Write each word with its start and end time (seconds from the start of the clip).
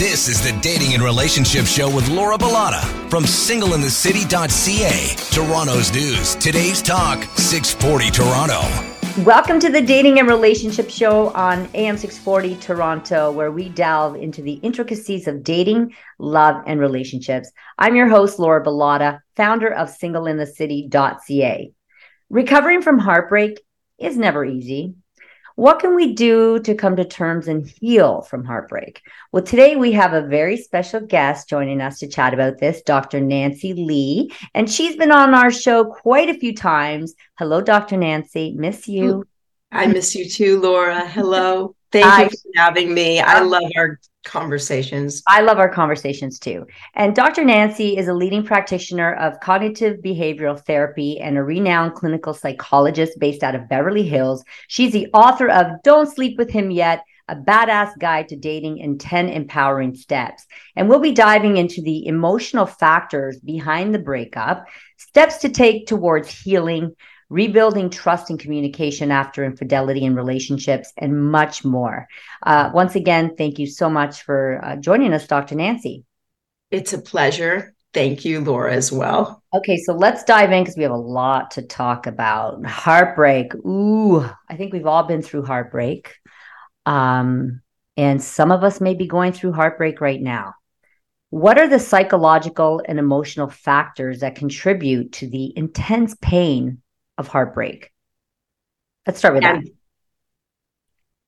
This 0.00 0.28
is 0.28 0.40
the 0.40 0.58
Dating 0.62 0.94
and 0.94 1.02
Relationship 1.02 1.66
Show 1.66 1.94
with 1.94 2.08
Laura 2.08 2.38
Bilotta 2.38 2.80
from 3.10 3.24
singleinthecity.ca. 3.24 5.16
Toronto's 5.30 5.92
news, 5.92 6.36
today's 6.36 6.80
talk, 6.80 7.22
640 7.36 8.10
Toronto. 8.10 8.62
Welcome 9.24 9.60
to 9.60 9.68
the 9.68 9.82
Dating 9.82 10.18
and 10.18 10.26
Relationship 10.26 10.88
Show 10.88 11.28
on 11.34 11.68
AM 11.74 11.98
640 11.98 12.56
Toronto, 12.56 13.30
where 13.30 13.52
we 13.52 13.68
delve 13.68 14.16
into 14.16 14.40
the 14.40 14.54
intricacies 14.54 15.28
of 15.28 15.44
dating, 15.44 15.94
love, 16.18 16.64
and 16.66 16.80
relationships. 16.80 17.52
I'm 17.78 17.94
your 17.94 18.08
host, 18.08 18.38
Laura 18.38 18.64
Bilotta, 18.64 19.20
founder 19.36 19.68
of 19.70 19.90
singleinthecity.ca. 19.90 21.72
Recovering 22.30 22.80
from 22.80 22.98
heartbreak 22.98 23.60
is 23.98 24.16
never 24.16 24.46
easy. 24.46 24.94
What 25.56 25.80
can 25.80 25.94
we 25.94 26.14
do 26.14 26.58
to 26.60 26.74
come 26.74 26.96
to 26.96 27.04
terms 27.04 27.48
and 27.48 27.68
heal 27.68 28.22
from 28.22 28.44
heartbreak? 28.44 29.02
Well, 29.32 29.42
today 29.42 29.76
we 29.76 29.92
have 29.92 30.12
a 30.12 30.26
very 30.26 30.56
special 30.56 31.00
guest 31.00 31.48
joining 31.48 31.80
us 31.80 31.98
to 32.00 32.08
chat 32.08 32.34
about 32.34 32.58
this, 32.58 32.82
Dr. 32.82 33.20
Nancy 33.20 33.74
Lee. 33.74 34.32
And 34.54 34.70
she's 34.70 34.96
been 34.96 35.12
on 35.12 35.34
our 35.34 35.50
show 35.50 35.84
quite 35.84 36.28
a 36.28 36.38
few 36.38 36.54
times. 36.54 37.14
Hello, 37.38 37.60
Dr. 37.60 37.96
Nancy. 37.96 38.54
Miss 38.56 38.88
you. 38.88 39.26
I 39.72 39.86
miss 39.86 40.14
you 40.14 40.28
too, 40.28 40.60
Laura. 40.60 41.06
Hello. 41.06 41.74
Thank 41.92 42.06
I, 42.06 42.22
you 42.24 42.28
for 42.28 42.50
having 42.56 42.94
me. 42.94 43.20
I 43.20 43.40
love 43.40 43.64
our 43.76 43.98
conversations. 44.24 45.22
I 45.26 45.40
love 45.40 45.58
our 45.58 45.68
conversations 45.68 46.38
too. 46.38 46.66
And 46.94 47.14
Dr. 47.14 47.44
Nancy 47.44 47.96
is 47.96 48.08
a 48.08 48.14
leading 48.14 48.44
practitioner 48.44 49.14
of 49.14 49.40
cognitive 49.40 50.00
behavioral 50.00 50.60
therapy 50.60 51.20
and 51.20 51.36
a 51.38 51.42
renowned 51.42 51.94
clinical 51.94 52.34
psychologist 52.34 53.18
based 53.18 53.42
out 53.42 53.54
of 53.54 53.68
Beverly 53.68 54.06
Hills. 54.06 54.44
She's 54.68 54.92
the 54.92 55.08
author 55.14 55.48
of 55.48 55.82
Don't 55.82 56.12
Sleep 56.12 56.36
with 56.38 56.50
Him 56.50 56.70
Yet. 56.70 57.02
A 57.28 57.36
badass 57.36 57.96
guide 57.96 58.28
to 58.30 58.36
dating 58.36 58.78
in 58.78 58.98
10 58.98 59.28
empowering 59.28 59.94
steps. 59.94 60.44
And 60.74 60.88
we'll 60.88 60.98
be 60.98 61.12
diving 61.12 61.58
into 61.58 61.80
the 61.80 62.08
emotional 62.08 62.66
factors 62.66 63.38
behind 63.38 63.94
the 63.94 64.00
breakup, 64.00 64.66
steps 64.96 65.36
to 65.38 65.48
take 65.48 65.86
towards 65.86 66.28
healing, 66.28 66.96
rebuilding 67.30 67.88
trust 67.88 68.28
and 68.28 68.38
communication 68.38 69.10
after 69.10 69.44
infidelity 69.44 70.04
in 70.04 70.14
relationships, 70.14 70.92
and 70.98 71.30
much 71.30 71.64
more. 71.64 72.06
Uh, 72.42 72.70
once 72.74 72.96
again, 72.96 73.34
thank 73.38 73.58
you 73.58 73.66
so 73.66 73.88
much 73.88 74.22
for 74.22 74.60
uh, 74.62 74.76
joining 74.76 75.12
us, 75.14 75.26
Dr. 75.26 75.54
Nancy. 75.54 76.04
It's 76.70 76.92
a 76.92 77.00
pleasure. 77.00 77.74
Thank 77.92 78.24
you, 78.24 78.40
Laura, 78.40 78.72
as 78.72 78.92
well. 78.92 79.42
Okay, 79.52 79.76
so 79.78 79.94
let's 79.94 80.22
dive 80.22 80.52
in 80.52 80.62
because 80.62 80.76
we 80.76 80.84
have 80.84 80.92
a 80.92 80.96
lot 80.96 81.52
to 81.52 81.62
talk 81.62 82.06
about. 82.06 82.64
Heartbreak. 82.64 83.54
Ooh, 83.54 84.24
I 84.48 84.56
think 84.56 84.72
we've 84.72 84.86
all 84.86 85.04
been 85.04 85.22
through 85.22 85.44
heartbreak. 85.44 86.14
Um, 86.86 87.62
and 87.96 88.22
some 88.22 88.52
of 88.52 88.62
us 88.62 88.80
may 88.80 88.94
be 88.94 89.06
going 89.06 89.32
through 89.32 89.52
heartbreak 89.52 90.00
right 90.00 90.20
now. 90.20 90.54
What 91.30 91.58
are 91.58 91.68
the 91.68 91.78
psychological 91.78 92.82
and 92.86 92.98
emotional 92.98 93.48
factors 93.48 94.20
that 94.20 94.36
contribute 94.36 95.12
to 95.14 95.28
the 95.28 95.52
intense 95.56 96.16
pain 96.20 96.82
of 97.20 97.28
heartbreak? 97.28 97.92
Let's 99.06 99.20
start 99.20 99.34
with 99.34 99.44
that. 99.44 99.62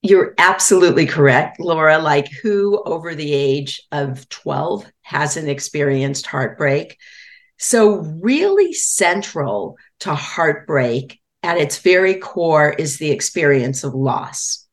You're 0.03 0.35
absolutely 0.37 1.07
correct, 1.07 1.61
Laura. 1.61 1.99
Like, 1.99 2.29
who 2.43 2.83
over 2.85 3.15
the 3.15 3.33
age 3.33 3.83
of 3.93 4.29
12 4.29 4.85
hasn't 5.03 5.49
experienced 5.49 6.27
heartbreak? 6.27 6.99
So, 7.59 7.99
really 8.21 8.73
central 8.73 9.77
to 10.01 10.15
heartbreak 10.15 11.21
at 11.45 11.59
its 11.59 11.79
very 11.79 12.17
core 12.17 12.71
is 12.71 12.99
the 12.99 13.13
experience 13.13 13.85
of 13.85 13.95
loss. 13.95 14.67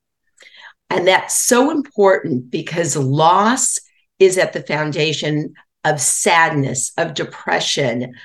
And 0.89 1.07
that's 1.07 1.35
so 1.35 1.69
important 1.69 2.49
because 2.49 2.95
loss 2.95 3.77
is 4.17 4.39
at 4.39 4.53
the 4.53 4.63
foundation 4.63 5.53
of 5.83 6.01
sadness, 6.01 6.91
of 6.97 7.13
depression, 7.13 8.15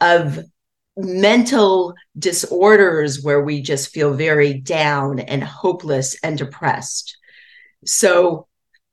of 0.00 0.38
mental 0.96 1.94
disorders 2.18 3.22
where 3.22 3.42
we 3.42 3.60
just 3.60 3.90
feel 3.90 4.14
very 4.14 4.54
down 4.54 5.18
and 5.18 5.42
hopeless 5.42 6.16
and 6.22 6.38
depressed. 6.38 7.16
So 7.84 8.46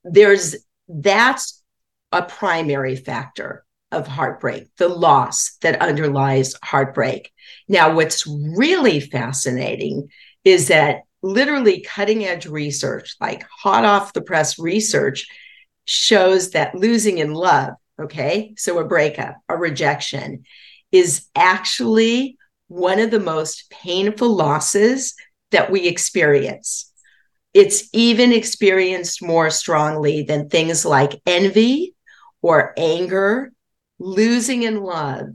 there's 0.03 0.56
that's 0.88 1.63
a 2.11 2.23
primary 2.23 2.95
factor 2.95 3.63
of 3.91 4.07
heartbreak, 4.07 4.67
the 4.78 4.88
loss 4.88 5.57
that 5.61 5.81
underlies 5.81 6.56
heartbreak. 6.63 7.31
Now, 7.67 7.94
what's 7.94 8.25
really 8.28 9.00
fascinating 9.00 10.09
is 10.44 10.69
that 10.69 11.01
literally 11.22 11.81
cutting 11.81 12.25
edge 12.25 12.45
research, 12.45 13.16
like 13.19 13.45
hot 13.61 13.85
off 13.85 14.13
the 14.13 14.22
press 14.22 14.57
research, 14.57 15.28
shows 15.85 16.51
that 16.51 16.75
losing 16.75 17.17
in 17.17 17.34
love, 17.34 17.73
okay, 18.01 18.53
so 18.57 18.79
a 18.79 18.85
breakup, 18.85 19.35
a 19.50 19.57
rejection, 19.57 20.44
is 20.91 21.28
actually 21.35 22.38
one 22.68 23.00
of 23.00 23.12
the 23.12 23.19
most 23.19 23.69
painful 23.69 24.35
losses 24.35 25.13
that 25.52 25.72
we 25.72 25.88
experience. 25.88 26.91
It's 27.53 27.90
even 27.94 28.31
experienced 28.31 29.22
more 29.22 29.50
strongly 29.50 30.24
than 30.24 30.47
things 30.47 30.85
like 30.85 31.22
envy 31.25 31.96
or 32.41 32.74
anger, 32.78 33.52
losing 34.00 34.63
in 34.63 34.81
love. 34.81 35.28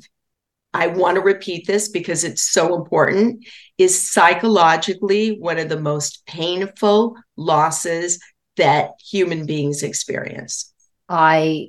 I 0.72 0.88
want 0.88 1.16
to 1.16 1.22
repeat 1.22 1.66
this 1.66 1.88
because 1.88 2.24
it's 2.24 2.42
so 2.42 2.74
important, 2.74 3.46
is 3.78 4.10
psychologically 4.12 5.38
one 5.38 5.58
of 5.58 5.68
the 5.68 5.80
most 5.80 6.24
painful 6.26 7.16
losses 7.36 8.18
that 8.56 8.90
human 9.00 9.46
beings 9.46 9.82
experience. 9.82 10.72
I 11.08 11.68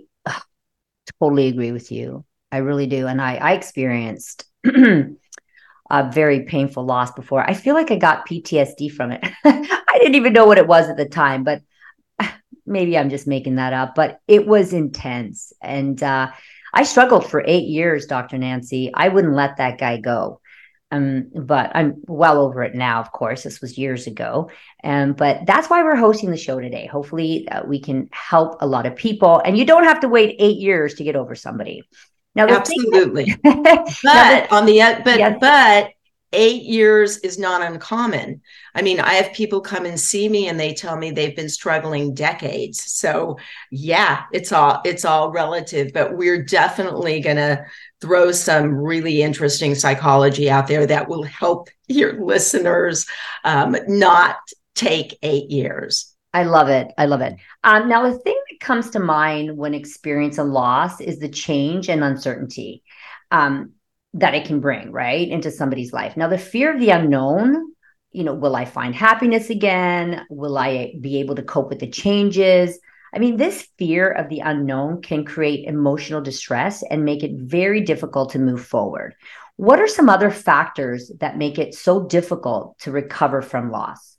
totally 1.20 1.48
agree 1.48 1.72
with 1.72 1.92
you. 1.92 2.26
I 2.52 2.58
really 2.58 2.88
do. 2.88 3.08
And 3.08 3.22
I, 3.22 3.36
I 3.36 3.54
experienced 3.54 4.46
a 4.66 6.12
very 6.12 6.46
painful 6.46 6.86
loss 6.86 7.12
before. 7.12 7.48
I 7.48 7.54
feel 7.54 7.76
like 7.76 7.92
I 7.92 7.98
got 7.98 8.28
PTSD 8.28 8.92
from 8.92 9.12
it. 9.12 9.24
I 9.44 9.98
didn't 10.00 10.16
even 10.16 10.34
know 10.34 10.46
what 10.46 10.58
it 10.58 10.68
was 10.68 10.90
at 10.90 10.98
the 10.98 11.08
time, 11.08 11.44
but 11.44 11.62
maybe 12.66 12.98
I'm 12.98 13.10
just 13.10 13.28
making 13.28 13.56
that 13.56 13.74
up. 13.74 13.96
But 13.96 14.20
it 14.28 14.48
was 14.48 14.74
intense. 14.74 15.54
And 15.62 16.02
uh, 16.02 16.32
I 16.74 16.84
struggled 16.84 17.30
for 17.30 17.44
eight 17.46 17.68
years, 17.68 18.06
Dr. 18.06 18.38
Nancy. 18.38 18.92
I 18.94 19.10
wouldn't 19.10 19.36
let 19.36 19.58
that 19.58 19.78
guy 19.78 19.98
go. 19.98 20.42
Um, 20.90 21.32
but 21.36 21.72
I'm 21.76 22.02
well 22.08 22.40
over 22.40 22.64
it 22.64 22.74
now, 22.74 23.02
of 23.02 23.12
course. 23.12 23.44
This 23.44 23.60
was 23.60 23.78
years 23.78 24.08
ago. 24.08 24.50
Um, 24.86 25.14
but 25.14 25.46
that's 25.46 25.70
why 25.70 25.84
we're 25.84 25.98
hosting 25.98 26.32
the 26.32 26.38
show 26.38 26.62
today. 26.62 26.88
Hopefully, 26.88 27.46
uh, 27.50 27.64
we 27.66 27.82
can 27.82 28.08
help 28.14 28.62
a 28.62 28.68
lot 28.68 28.86
of 28.86 28.96
people. 28.96 29.42
And 29.44 29.58
you 29.58 29.66
don't 29.66 29.84
have 29.84 30.00
to 30.02 30.08
wait 30.08 30.38
eight 30.40 30.60
years 30.60 30.94
to 30.96 31.04
get 31.04 31.18
over 31.18 31.36
somebody. 31.36 31.84
Now, 32.38 32.48
absolutely. 32.48 33.36
but 33.44 34.52
on 34.52 34.68
the 34.68 35.02
but 35.04 35.18
yes. 35.18 35.38
but 35.42 35.92
eight 36.34 36.64
years 36.64 37.18
is 37.20 37.40
not 37.40 37.64
uncommon. 37.64 38.42
I 38.76 38.84
mean, 38.84 39.00
I 39.00 39.14
have 39.14 39.34
people 39.34 39.60
come 39.60 39.86
and 39.88 40.00
see 40.00 40.30
me 40.30 40.48
and 40.48 40.60
they 40.60 40.74
tell 40.74 40.98
me 40.98 41.10
they've 41.10 41.36
been 41.36 41.50
struggling 41.50 42.14
decades. 42.14 42.92
So 42.92 43.38
yeah, 43.72 44.26
it's 44.32 44.52
all 44.52 44.82
it's 44.86 45.04
all 45.04 45.32
relative, 45.32 45.94
but 45.94 46.16
we're 46.16 46.44
definitely 46.44 47.22
gonna 47.22 47.66
throw 48.02 48.32
some 48.32 48.76
really 48.76 49.24
interesting 49.24 49.74
psychology 49.74 50.48
out 50.48 50.68
there 50.68 50.86
that 50.86 51.10
will 51.10 51.24
help 51.24 51.70
your 51.88 52.24
listeners 52.24 53.08
um, 53.46 53.76
not 53.88 54.38
take 54.76 55.18
eight 55.24 55.50
years. 55.50 56.14
I 56.38 56.44
love 56.44 56.70
it. 56.70 56.94
I 57.00 57.08
love 57.08 57.22
it. 57.22 57.34
Um, 57.64 57.90
now, 57.90 58.04
the 58.04 58.20
thing 58.20 58.40
that 58.52 58.60
comes 58.60 58.92
to 58.92 59.00
mind 59.00 59.58
when 59.58 59.74
experiencing 59.74 60.50
loss 60.50 61.02
is 61.02 61.18
the 61.18 61.30
change 61.30 61.90
and 61.90 62.04
uncertainty 62.04 62.84
um, 63.32 63.72
that 64.14 64.36
it 64.36 64.46
can 64.46 64.60
bring, 64.60 64.92
right, 64.92 65.28
into 65.28 65.50
somebody's 65.50 65.94
life. 65.94 66.16
Now, 66.16 66.28
the 66.28 66.38
fear 66.38 66.72
of 66.72 66.80
the 66.80 66.92
unknown, 66.92 67.74
you 68.12 68.24
know, 68.24 68.36
will 68.36 68.56
I 68.56 68.66
find 68.66 68.94
happiness 68.94 69.50
again? 69.50 70.28
Will 70.30 70.60
I 70.60 70.94
be 71.02 71.20
able 71.22 71.34
to 71.38 71.42
cope 71.42 71.70
with 71.70 71.80
the 71.80 71.90
changes? 71.90 72.78
I 73.16 73.18
mean, 73.18 73.38
this 73.38 73.68
fear 73.80 74.12
of 74.12 74.30
the 74.30 74.42
unknown 74.42 75.02
can 75.02 75.26
create 75.26 75.68
emotional 75.68 76.22
distress 76.22 76.84
and 76.84 77.04
make 77.04 77.24
it 77.24 77.32
very 77.34 77.82
difficult 77.82 78.34
to 78.34 78.40
move 78.40 78.64
forward. 78.64 79.16
What 79.56 79.80
are 79.80 79.88
some 79.88 80.08
other 80.08 80.30
factors 80.30 81.12
that 81.20 81.40
make 81.40 81.58
it 81.58 81.74
so 81.74 82.06
difficult 82.06 82.78
to 82.82 82.92
recover 82.92 83.42
from 83.42 83.72
loss? 83.72 84.17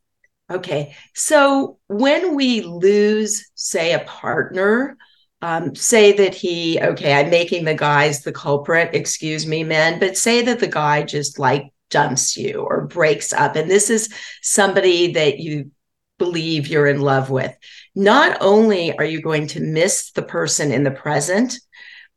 Okay. 0.50 0.95
So 1.15 1.79
when 1.89 2.35
we 2.35 2.62
lose, 2.62 3.50
say, 3.55 3.93
a 3.93 4.00
partner, 4.00 4.97
um, 5.43 5.75
say 5.75 6.12
that 6.12 6.35
he, 6.35 6.81
okay, 6.81 7.12
I'm 7.12 7.31
making 7.31 7.65
the 7.65 7.75
guys 7.75 8.23
the 8.23 8.33
culprit, 8.33 8.95
excuse 8.95 9.47
me, 9.47 9.62
men, 9.62 10.00
but 10.00 10.17
say 10.17 10.43
that 10.43 10.59
the 10.59 10.67
guy 10.67 11.03
just 11.03 11.39
like 11.39 11.73
dumps 11.91 12.37
you 12.37 12.67
or 12.69 12.87
breaks 12.87 13.33
up. 13.33 13.56
And 13.56 13.71
this 13.71 13.91
is 13.91 14.12
somebody 14.43 15.12
that 15.12 15.39
you 15.39 15.71
believe 16.19 16.67
you're 16.67 16.89
in 16.89 17.00
love 17.00 17.31
with. 17.31 17.55
Not 17.95 18.39
only 18.41 18.97
are 18.97 19.05
you 19.05 19.23
going 19.23 19.47
to 19.49 19.61
miss 19.61 20.11
the 20.12 20.23
person 20.23 20.73
in 20.73 20.83
the 20.83 20.91
present, 20.91 21.61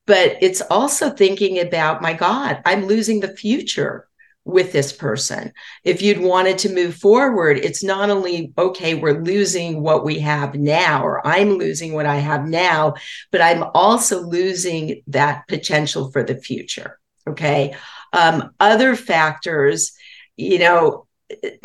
but 0.08 0.38
it's 0.42 0.62
also 0.62 1.12
thinking 1.12 1.60
about, 1.60 2.02
my 2.02 2.14
God, 2.14 2.62
I'm 2.66 2.86
losing 2.86 3.20
the 3.20 3.36
future 3.36 4.08
with 4.44 4.72
this 4.72 4.92
person. 4.92 5.54
If 5.84 6.02
you'd 6.02 6.20
wanted 6.20 6.58
to 6.60 6.74
move 6.74 6.96
forward, 6.96 7.58
it's 7.58 7.84
not 7.84 8.10
only, 8.10 8.54
okay, 8.58 8.96
we're 8.96 9.22
losing 9.22 9.82
what 9.82 10.04
we 10.04 10.20
have 10.20 10.56
now, 10.56 11.04
or 11.04 11.26
I'm 11.26 11.58
losing 11.58 11.94
what 11.94 12.06
I 12.06 12.16
have 12.18 12.48
now, 12.48 12.96
but 13.32 13.42
I'm 13.42 13.64
also 13.76 14.22
losing 14.22 15.02
that 15.08 15.48
potential 15.48 16.12
for 16.12 16.24
the 16.24 16.38
future. 16.38 17.00
Okay. 17.28 17.76
Um, 18.14 18.52
other 18.60 18.96
factors, 18.96 19.92
you 20.36 20.58
know, 20.58 21.08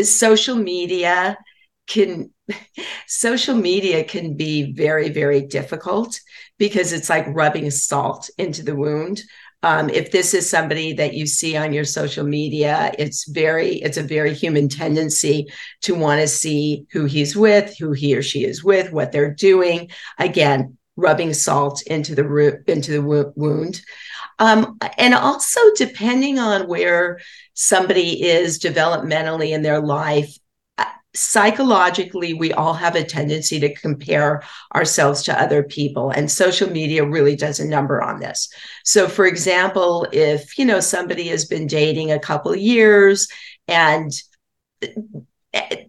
social 0.03 0.57
media 0.57 1.39
can 1.87 2.31
social 3.07 3.55
media 3.55 4.05
can 4.05 4.37
be 4.37 4.73
very 4.73 5.09
very 5.09 5.41
difficult 5.41 6.21
because 6.59 6.93
it's 6.93 7.11
like 7.11 7.27
rubbing 7.29 7.71
salt 7.71 8.31
into 8.39 8.63
the 8.63 8.75
wound 8.75 9.23
um, 9.63 9.91
if 9.91 10.13
this 10.13 10.35
is 10.35 10.49
somebody 10.49 10.93
that 10.95 11.15
you 11.15 11.27
see 11.27 11.57
on 11.57 11.73
your 11.73 11.85
social 11.85 12.25
media 12.25 12.93
it's 12.99 13.29
very 13.29 13.77
it's 13.77 13.97
a 13.97 14.03
very 14.03 14.35
human 14.35 14.69
tendency 14.69 15.47
to 15.83 15.95
want 15.95 16.21
to 16.21 16.29
see 16.29 16.87
who 16.93 17.05
he's 17.05 17.37
with 17.37 17.77
who 17.79 17.93
he 17.93 18.17
or 18.17 18.23
she 18.23 18.45
is 18.45 18.63
with 18.63 18.93
what 18.93 19.13
they're 19.13 19.35
doing. 19.35 19.91
Again 20.19 20.77
rubbing 20.97 21.35
salt 21.35 21.83
into 21.83 22.15
the 22.15 22.27
root 22.27 22.69
into 22.69 22.93
the 22.93 23.33
wound. 23.37 23.83
Um, 24.39 24.79
and 24.99 25.15
also 25.15 25.61
depending 25.77 26.39
on 26.39 26.69
where 26.69 27.21
somebody 27.55 28.23
is 28.23 28.59
developmentally 28.59 29.51
in 29.51 29.63
their 29.63 29.81
life 29.81 30.37
psychologically, 31.17 32.35
we 32.35 32.53
all 32.53 32.75
have 32.75 32.95
a 32.95 33.05
tendency 33.05 33.59
to 33.61 33.75
compare 33.75 34.43
ourselves 34.75 35.23
to 35.25 35.41
other 35.41 35.63
people, 35.63 36.11
and 36.11 36.31
social 36.31 36.71
media 36.71 37.05
really 37.05 37.37
does 37.37 37.59
a 37.59 37.67
number 37.67 38.03
on 38.03 38.21
this. 38.21 38.49
So, 38.85 39.09
for 39.09 39.27
example, 39.27 40.07
if 40.13 40.59
you 40.59 40.65
know 40.65 40.81
somebody 40.81 41.29
has 41.29 41.47
been 41.47 41.67
dating 41.67 42.13
a 42.13 42.21
couple 42.21 42.55
years 42.55 43.29
and 43.67 44.13
eh, 45.53 45.85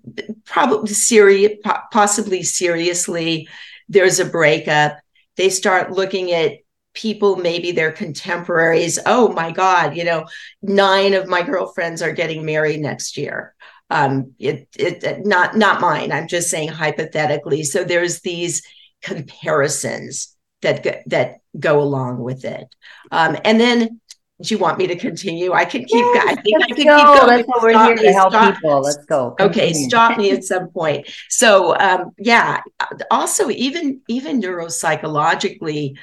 probably 0.45 0.93
serious, 0.93 1.53
possibly 1.91 2.43
seriously, 2.43 3.47
there's 3.89 4.19
a 4.19 4.25
breakup. 4.25 4.97
They 5.35 5.49
start 5.49 5.91
looking 5.91 6.31
at 6.31 6.59
people, 6.93 7.35
maybe 7.35 7.71
their 7.71 7.91
contemporaries. 7.91 8.97
Oh 9.05 9.31
my 9.31 9.51
God, 9.51 9.95
you 9.95 10.03
know, 10.03 10.25
nine 10.63 11.13
of 11.13 11.27
my 11.27 11.43
girlfriends 11.43 12.01
are 12.01 12.11
getting 12.11 12.43
married 12.43 12.79
next 12.79 13.17
year 13.17 13.53
um, 13.89 14.33
it, 14.39 14.67
it 14.77 15.25
not 15.25 15.55
not 15.55 15.81
mine. 15.81 16.11
I'm 16.11 16.27
just 16.27 16.49
saying 16.49 16.69
hypothetically. 16.69 17.63
So 17.63 17.83
there's 17.83 18.21
these 18.21 18.61
comparisons 19.01 20.35
that 20.61 20.83
go, 20.83 20.95
that 21.07 21.35
go 21.57 21.81
along 21.81 22.19
with 22.19 22.45
it, 22.45 22.67
um, 23.11 23.37
and 23.43 23.59
then. 23.59 24.01
Do 24.39 24.53
you 24.53 24.59
want 24.59 24.77
me 24.77 24.85
to 24.85 24.95
continue? 24.95 25.51
I 25.51 25.65
can 25.65 25.83
keep. 25.83 26.05
Yes, 26.13 26.25
I 26.27 26.35
think 26.35 26.63
I 26.63 26.67
can 26.67 26.85
go. 26.85 26.97
keep 26.97 27.05
going. 27.07 27.37
That's 27.37 27.47
what 27.47 27.63
we're 27.63 27.85
here 27.85 27.95
to 27.95 28.13
help 28.13 28.33
stop, 28.33 28.53
people. 28.53 28.81
Let's 28.81 29.03
go. 29.07 29.31
Continue. 29.31 29.49
Okay, 29.49 29.73
stop 29.73 30.15
me 30.15 30.29
at 30.29 30.43
some 30.43 30.69
point. 30.69 31.09
So, 31.27 31.75
um, 31.75 32.11
yeah. 32.19 32.61
Also, 33.09 33.49
even 33.49 34.01
even 34.07 34.39
neuropsychologically, 34.39 35.97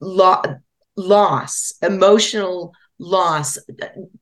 lo- 0.00 0.42
loss, 0.96 1.72
emotional 1.82 2.72
loss, 3.00 3.58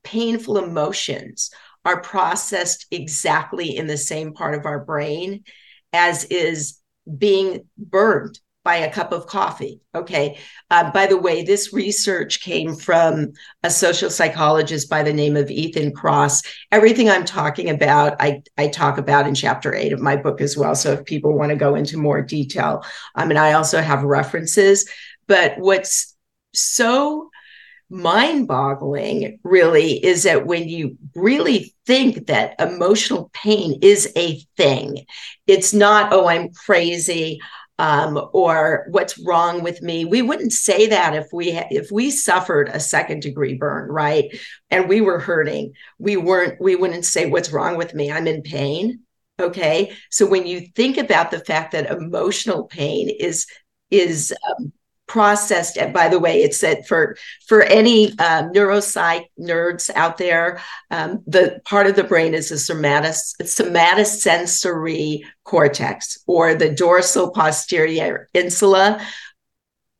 painful 0.03 0.57
emotions 0.57 1.51
are 1.85 2.01
processed 2.01 2.87
exactly 2.91 3.77
in 3.77 3.87
the 3.87 3.97
same 3.97 4.33
part 4.33 4.55
of 4.55 4.67
our 4.67 4.85
brain 4.85 5.45
as 5.93 6.25
is 6.25 6.81
being 7.19 7.69
burned 7.77 8.39
by 8.65 8.77
a 8.77 8.93
cup 8.93 9.11
of 9.11 9.27
coffee. 9.27 9.81
Okay. 9.93 10.39
Uh, 10.71 10.91
by 10.93 11.07
the 11.07 11.17
way, 11.17 11.43
this 11.43 11.73
research 11.73 12.41
came 12.43 12.77
from 12.77 13.33
a 13.65 13.71
social 13.71 14.09
psychologist 14.09 14.89
by 14.89 15.03
the 15.03 15.13
name 15.13 15.37
of 15.37 15.51
Ethan 15.51 15.93
Kross. 15.93 16.47
Everything 16.71 17.11
I'm 17.11 17.25
talking 17.25 17.71
about, 17.71 18.15
I, 18.21 18.43
I 18.57 18.69
talk 18.69 18.99
about 18.99 19.27
in 19.27 19.35
chapter 19.35 19.75
eight 19.75 19.93
of 19.93 20.01
my 20.01 20.15
book 20.15 20.41
as 20.41 20.57
well. 20.57 20.77
So 20.77 20.93
if 20.93 21.05
people 21.05 21.37
want 21.37 21.51
to 21.51 21.57
go 21.57 21.75
into 21.75 21.99
more 21.99 22.23
detail, 22.23 22.85
I 23.17 23.27
mean, 23.27 23.37
I 23.37 23.55
also 23.55 23.81
have 23.81 24.05
references. 24.05 24.89
But 25.27 25.59
what's 25.59 26.15
so 26.55 27.31
mind 27.93 28.49
boggling, 28.49 29.39
really, 29.45 30.05
is 30.05 30.23
that 30.23 30.47
when 30.47 30.69
you 30.69 30.97
really 31.15 31.75
think 31.87 32.27
that 32.27 32.59
emotional 32.59 33.31
pain 33.35 33.79
is 33.83 34.11
a 34.17 34.41
thing, 34.57 35.05
it's 35.47 35.73
not, 35.73 36.13
oh, 36.13 36.27
I'm 36.27 36.51
crazy. 36.53 37.41
Um, 37.79 38.29
or 38.33 38.87
what's 38.91 39.19
wrong 39.19 39.63
with 39.63 39.83
me. 39.83 40.05
We 40.05 40.23
wouldn't 40.23 40.53
say 40.53 40.89
that 40.89 41.15
if 41.15 41.27
we 41.33 41.51
if 41.51 41.91
we 41.91 42.11
suffered 42.11 42.69
a 42.69 42.79
second 42.79 43.23
degree 43.23 43.55
burn 43.55 43.91
right? 43.91 44.31
And 44.71 44.89
we 44.89 45.01
were 45.01 45.19
hurting. 45.19 45.73
We 45.99 46.17
weren't 46.17 46.61
we 46.61 46.77
wouldn't 46.77 47.07
say 47.07 47.27
what's 47.29 47.51
wrong 47.51 47.77
with 47.77 47.93
me? 47.93 48.13
I'm 48.13 48.29
in 48.29 48.43
pain. 48.43 49.01
Okay? 49.41 49.95
So 50.11 50.27
when 50.27 50.47
you 50.47 50.69
think 50.77 50.97
about 50.97 51.31
the 51.33 51.41
fact 51.41 51.73
that 51.73 51.91
emotional 51.91 52.65
pain 52.65 53.09
is 53.09 53.47
is 53.91 54.33
um, 54.51 54.73
processed 55.13 55.77
and 55.77 55.93
by 55.93 56.09
the 56.09 56.19
way 56.19 56.43
it's 56.43 56.63
that 56.63 56.87
for 56.87 57.15
for 57.47 57.61
any 57.65 58.19
um, 58.19 58.51
neuropsych 58.55 59.27
nerds 59.39 59.91
out 59.95 60.17
there 60.17 60.59
um, 60.91 61.23
the 61.27 61.61
part 61.67 61.87
of 61.87 61.95
the 61.97 62.03
brain 62.03 62.33
is 62.33 62.49
the 62.49 62.55
somatis, 62.55 63.35
somatosensory 63.43 65.21
cortex 65.45 66.19
or 66.27 66.55
the 66.55 66.71
dorsal 66.71 67.31
posterior 67.31 68.31
insula. 68.33 69.07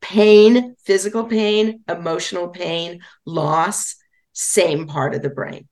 Pain 0.01 0.75
physical 0.83 1.25
pain 1.25 1.83
emotional 1.87 2.47
pain 2.47 3.01
loss 3.23 3.95
same 4.31 4.87
part 4.87 5.13
of 5.13 5.21
the 5.21 5.29
brain. 5.29 5.67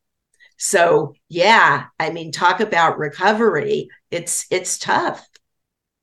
So 0.57 1.15
yeah 1.29 1.85
i 1.99 2.11
mean 2.11 2.31
talk 2.31 2.59
about 2.59 2.99
recovery. 2.99 3.89
It's 4.11 4.45
it's 4.51 4.77
tough 4.77 5.27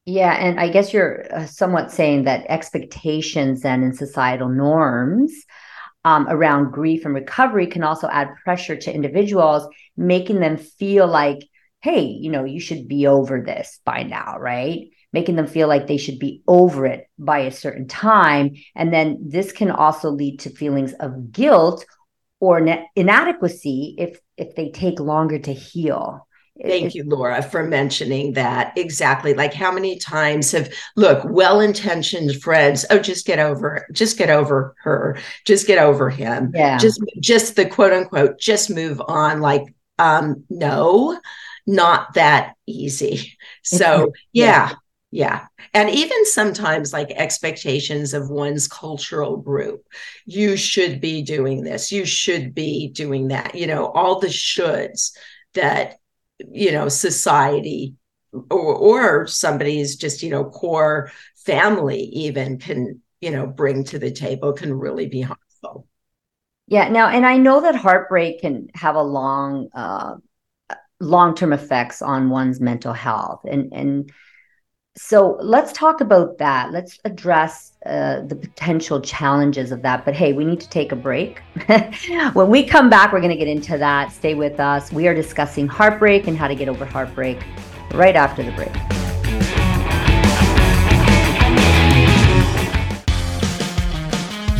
yeah, 0.08 0.32
and 0.32 0.58
I 0.58 0.70
guess 0.70 0.94
you're 0.94 1.26
uh, 1.30 1.44
somewhat 1.44 1.92
saying 1.92 2.24
that 2.24 2.46
expectations 2.48 3.62
and 3.62 3.84
in 3.84 3.92
societal 3.92 4.48
norms 4.48 5.34
um, 6.02 6.26
around 6.30 6.72
grief 6.72 7.04
and 7.04 7.14
recovery 7.14 7.66
can 7.66 7.82
also 7.82 8.08
add 8.08 8.30
pressure 8.42 8.76
to 8.76 8.94
individuals, 8.94 9.68
making 9.98 10.40
them 10.40 10.56
feel 10.56 11.06
like, 11.06 11.40
hey, 11.82 12.04
you 12.04 12.30
know, 12.30 12.44
you 12.44 12.58
should 12.58 12.88
be 12.88 13.06
over 13.06 13.42
this 13.42 13.80
by 13.84 14.02
now, 14.02 14.38
right? 14.38 14.88
Making 15.12 15.36
them 15.36 15.46
feel 15.46 15.68
like 15.68 15.86
they 15.86 15.98
should 15.98 16.18
be 16.18 16.42
over 16.48 16.86
it 16.86 17.06
by 17.18 17.40
a 17.40 17.52
certain 17.52 17.86
time. 17.86 18.54
And 18.74 18.90
then 18.90 19.18
this 19.28 19.52
can 19.52 19.70
also 19.70 20.08
lead 20.08 20.40
to 20.40 20.50
feelings 20.50 20.94
of 20.94 21.32
guilt 21.32 21.84
or 22.40 22.66
inadequacy 22.96 23.96
if 23.98 24.18
if 24.38 24.54
they 24.54 24.70
take 24.70 25.00
longer 25.00 25.38
to 25.38 25.52
heal 25.52 26.26
Thank 26.62 26.94
you, 26.94 27.04
Laura, 27.04 27.42
for 27.42 27.62
mentioning 27.62 28.32
that. 28.32 28.76
Exactly. 28.76 29.34
Like 29.34 29.54
how 29.54 29.70
many 29.70 29.98
times 29.98 30.52
have 30.52 30.72
look, 30.96 31.22
well-intentioned 31.24 32.42
friends, 32.42 32.84
oh, 32.90 32.98
just 32.98 33.26
get 33.26 33.38
over, 33.38 33.86
just 33.92 34.18
get 34.18 34.30
over 34.30 34.74
her, 34.80 35.18
just 35.44 35.66
get 35.66 35.78
over 35.78 36.10
him. 36.10 36.52
Yeah. 36.54 36.78
Just 36.78 37.02
just 37.20 37.56
the 37.56 37.66
quote 37.66 37.92
unquote, 37.92 38.38
just 38.40 38.70
move 38.70 39.00
on. 39.06 39.40
Like, 39.40 39.62
um, 39.98 40.44
no, 40.50 41.18
not 41.66 42.14
that 42.14 42.54
easy. 42.66 43.36
So 43.62 44.12
yeah. 44.32 44.72
Yeah. 45.10 45.46
And 45.72 45.88
even 45.88 46.26
sometimes, 46.26 46.92
like 46.92 47.10
expectations 47.12 48.12
of 48.12 48.28
one's 48.28 48.68
cultural 48.68 49.38
group, 49.38 49.86
you 50.26 50.56
should 50.56 51.00
be 51.00 51.22
doing 51.22 51.62
this, 51.62 51.90
you 51.90 52.04
should 52.04 52.54
be 52.54 52.88
doing 52.88 53.28
that, 53.28 53.54
you 53.54 53.66
know, 53.66 53.86
all 53.86 54.20
the 54.20 54.26
shoulds 54.26 55.12
that 55.54 55.96
you 56.50 56.72
know 56.72 56.88
society 56.88 57.94
or 58.50 58.74
or 58.74 59.26
somebody's 59.26 59.96
just 59.96 60.22
you 60.22 60.30
know 60.30 60.44
core 60.44 61.10
family 61.36 62.00
even 62.00 62.58
can 62.58 63.00
you 63.20 63.30
know 63.30 63.46
bring 63.46 63.84
to 63.84 63.98
the 63.98 64.10
table 64.10 64.52
can 64.52 64.72
really 64.72 65.06
be 65.06 65.22
harmful. 65.22 65.86
Yeah 66.66 66.88
now 66.88 67.08
and 67.08 67.24
i 67.24 67.36
know 67.38 67.62
that 67.62 67.74
heartbreak 67.74 68.42
can 68.42 68.68
have 68.74 68.94
a 68.94 69.02
long 69.02 69.68
uh 69.74 70.16
long-term 71.00 71.52
effects 71.52 72.02
on 72.02 72.30
one's 72.30 72.60
mental 72.60 72.92
health. 72.92 73.40
And 73.48 73.72
and 73.72 74.12
so 74.98 75.38
let's 75.40 75.72
talk 75.72 76.00
about 76.00 76.38
that. 76.38 76.72
Let's 76.72 76.98
address 77.04 77.72
uh, 77.86 78.22
the 78.22 78.34
potential 78.34 79.00
challenges 79.00 79.70
of 79.70 79.82
that. 79.82 80.04
But 80.04 80.14
hey, 80.14 80.32
we 80.32 80.44
need 80.44 80.60
to 80.60 80.68
take 80.68 80.90
a 80.90 80.96
break. 80.96 81.40
when 82.32 82.48
we 82.48 82.64
come 82.64 82.90
back, 82.90 83.12
we're 83.12 83.20
going 83.20 83.30
to 83.30 83.36
get 83.36 83.46
into 83.48 83.78
that. 83.78 84.10
Stay 84.10 84.34
with 84.34 84.58
us. 84.58 84.90
We 84.92 85.06
are 85.06 85.14
discussing 85.14 85.68
heartbreak 85.68 86.26
and 86.26 86.36
how 86.36 86.48
to 86.48 86.56
get 86.56 86.68
over 86.68 86.84
heartbreak 86.84 87.38
right 87.94 88.16
after 88.16 88.42
the 88.42 88.50
break. 88.52 88.74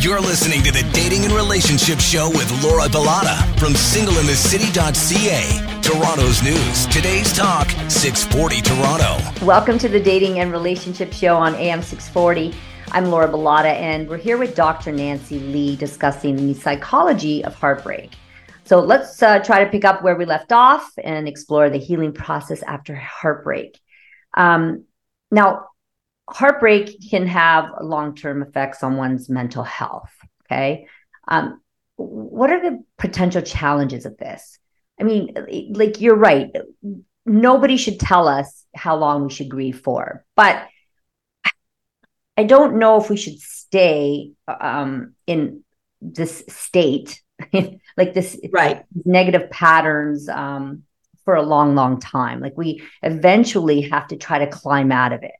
You're 0.01 0.21
listening 0.21 0.63
to 0.63 0.71
the 0.71 0.89
Dating 0.93 1.25
and 1.25 1.33
Relationship 1.33 1.99
Show 1.99 2.29
with 2.29 2.49
Laura 2.63 2.85
Bilotta 2.85 3.59
from 3.59 3.73
singleinthecity.ca. 3.73 5.68
Toronto's 5.89 6.43
news. 6.43 6.85
Today's 6.85 7.33
talk, 7.33 7.67
640 7.89 8.61
Toronto. 8.61 9.43
Welcome 9.43 9.79
to 9.79 9.89
the 9.89 9.99
Dating 9.99 10.37
and 10.37 10.51
Relationship 10.51 11.11
Show 11.11 11.35
on 11.35 11.55
AM 11.55 11.81
640. 11.81 12.55
I'm 12.91 13.05
Laura 13.05 13.27
Bilotta, 13.27 13.73
and 13.73 14.07
we're 14.07 14.19
here 14.19 14.37
with 14.37 14.53
Dr. 14.53 14.91
Nancy 14.91 15.39
Lee 15.39 15.75
discussing 15.75 16.35
the 16.35 16.53
psychology 16.53 17.43
of 17.43 17.55
heartbreak. 17.55 18.11
So 18.65 18.79
let's 18.81 19.19
uh, 19.23 19.39
try 19.39 19.63
to 19.63 19.71
pick 19.71 19.83
up 19.83 20.03
where 20.03 20.15
we 20.15 20.25
left 20.25 20.51
off 20.51 20.91
and 21.03 21.27
explore 21.27 21.71
the 21.71 21.79
healing 21.79 22.13
process 22.13 22.61
after 22.61 22.93
heartbreak. 22.93 23.79
Um, 24.35 24.83
now, 25.31 25.69
heartbreak 26.29 26.99
can 27.09 27.25
have 27.25 27.71
long 27.81 28.13
term 28.13 28.43
effects 28.43 28.83
on 28.83 28.95
one's 28.95 29.27
mental 29.27 29.63
health. 29.63 30.11
Okay. 30.45 30.85
Um, 31.27 31.61
what 31.95 32.51
are 32.51 32.61
the 32.61 32.83
potential 32.99 33.41
challenges 33.41 34.05
of 34.05 34.17
this? 34.17 34.59
I 34.99 35.03
mean, 35.03 35.35
like 35.71 36.01
you're 36.01 36.15
right. 36.15 36.51
Nobody 37.25 37.77
should 37.77 37.99
tell 37.99 38.27
us 38.27 38.65
how 38.75 38.95
long 38.97 39.23
we 39.23 39.29
should 39.31 39.49
grieve 39.49 39.81
for, 39.81 40.25
but 40.35 40.67
I 42.37 42.43
don't 42.43 42.79
know 42.79 43.01
if 43.01 43.09
we 43.09 43.17
should 43.17 43.39
stay 43.39 44.31
um, 44.47 45.13
in 45.27 45.63
this 46.01 46.43
state, 46.47 47.21
like 47.53 48.13
this 48.13 48.39
right 48.51 48.85
negative 49.05 49.49
patterns 49.51 50.29
um, 50.29 50.83
for 51.25 51.35
a 51.35 51.41
long, 51.41 51.75
long 51.75 51.99
time. 51.99 52.39
Like 52.39 52.57
we 52.57 52.81
eventually 53.03 53.81
have 53.81 54.07
to 54.07 54.15
try 54.15 54.39
to 54.39 54.47
climb 54.47 54.91
out 54.91 55.11
of 55.11 55.23
it. 55.23 55.33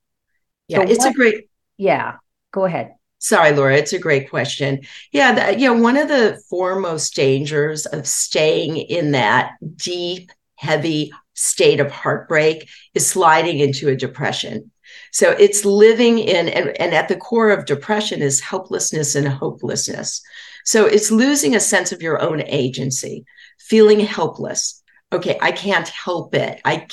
Yeah, 0.67 0.79
so 0.79 0.83
it's 0.83 0.99
what, 0.99 1.11
a 1.11 1.13
great. 1.13 1.49
Yeah, 1.77 2.17
go 2.51 2.65
ahead. 2.65 2.95
Sorry, 3.19 3.51
Laura, 3.51 3.75
it's 3.75 3.93
a 3.93 3.99
great 3.99 4.29
question. 4.29 4.81
Yeah, 5.11 5.33
the, 5.33 5.59
you 5.59 5.67
know, 5.67 5.81
one 5.81 5.97
of 5.97 6.07
the 6.07 6.41
foremost 6.49 7.15
dangers 7.15 7.85
of 7.85 8.07
staying 8.07 8.77
in 8.77 9.11
that 9.11 9.51
deep, 9.75 10.31
heavy 10.55 11.11
state 11.33 11.79
of 11.79 11.91
heartbreak 11.91 12.67
is 12.93 13.07
sliding 13.07 13.59
into 13.59 13.89
a 13.89 13.95
depression. 13.95 14.71
So 15.11 15.31
it's 15.31 15.65
living 15.65 16.19
in, 16.19 16.49
and, 16.49 16.69
and 16.79 16.93
at 16.93 17.07
the 17.07 17.15
core 17.17 17.51
of 17.51 17.65
depression 17.65 18.21
is 18.21 18.39
helplessness 18.39 19.15
and 19.15 19.27
hopelessness. 19.27 20.21
So 20.65 20.85
it's 20.85 21.11
losing 21.11 21.55
a 21.55 21.59
sense 21.59 21.91
of 21.91 22.01
your 22.01 22.21
own 22.21 22.41
agency, 22.41 23.25
feeling 23.59 23.99
helpless. 23.99 24.81
Okay, 25.11 25.37
I 25.41 25.51
can't 25.51 25.87
help 25.87 26.35
it. 26.35 26.61
I 26.63 26.87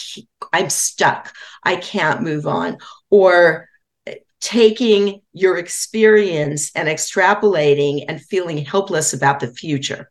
I'm 0.53 0.71
stuck. 0.71 1.35
I 1.63 1.77
can't 1.77 2.23
move 2.23 2.47
on. 2.47 2.79
Or 3.11 3.69
taking 4.47 5.21
your 5.33 5.59
experience 5.59 6.71
and 6.77 6.89
extrapolating 6.89 8.05
and 8.07 8.23
feeling 8.23 8.59
helpless 8.65 9.13
about 9.13 9.41
the 9.41 9.49
future. 9.49 10.09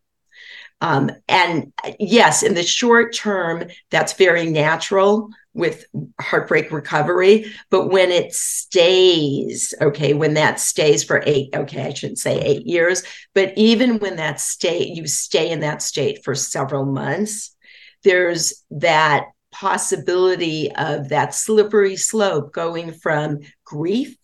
Um, 0.82 1.10
and 1.30 1.72
yes, 2.00 2.44
in 2.44 2.54
the 2.54 2.62
short 2.62 3.16
term, 3.16 3.64
that's 3.92 4.12
very 4.12 4.48
natural 4.48 5.30
with 5.54 5.86
heartbreak 6.20 6.70
recovery. 6.70 7.46
But 7.70 7.88
when 7.88 8.12
it 8.12 8.34
stays, 8.34 9.74
okay, 9.82 10.14
when 10.14 10.34
that 10.34 10.60
stays 10.60 11.02
for 11.02 11.24
eight, 11.26 11.56
okay, 11.56 11.86
I 11.86 11.94
shouldn't 11.94 12.20
say 12.20 12.38
eight 12.42 12.68
years, 12.68 13.04
but 13.34 13.54
even 13.56 14.00
when 14.00 14.18
that 14.18 14.42
state, 14.42 14.90
you 14.98 15.08
stay 15.08 15.50
in 15.50 15.62
that 15.62 15.82
state 15.82 16.26
for 16.26 16.36
several 16.36 16.86
months, 16.86 17.56
there's 18.04 18.66
that 18.70 19.28
possibility 19.54 20.70
of 20.76 21.08
that 21.08 21.34
slippery 21.34 21.96
slope 21.96 22.52
going 22.52 22.92
from 22.92 23.40
grief 23.64 24.18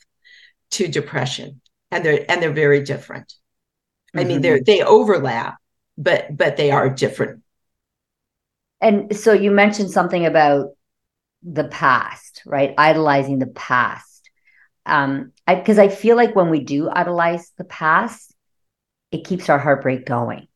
to 0.71 0.87
depression 0.87 1.61
and 1.91 2.03
they're 2.03 2.25
and 2.29 2.41
they're 2.41 2.51
very 2.51 2.81
different 2.81 3.27
mm-hmm. 3.27 4.19
i 4.19 4.23
mean 4.23 4.41
they're 4.41 4.57
mm-hmm. 4.57 4.63
they 4.65 4.83
overlap 4.83 5.57
but 5.97 6.35
but 6.35 6.57
they 6.57 6.71
are 6.71 6.89
different 6.89 7.43
and 8.79 9.15
so 9.15 9.33
you 9.33 9.51
mentioned 9.51 9.91
something 9.91 10.25
about 10.25 10.69
the 11.43 11.65
past 11.65 12.41
right 12.45 12.73
idolizing 12.77 13.39
the 13.39 13.47
past 13.47 14.29
um 14.85 15.31
i 15.47 15.55
because 15.55 15.79
i 15.79 15.87
feel 15.87 16.15
like 16.15 16.35
when 16.35 16.49
we 16.49 16.61
do 16.61 16.89
idolize 16.89 17.51
the 17.57 17.63
past 17.63 18.33
it 19.11 19.25
keeps 19.25 19.49
our 19.49 19.59
heartbreak 19.59 20.05
going 20.05 20.47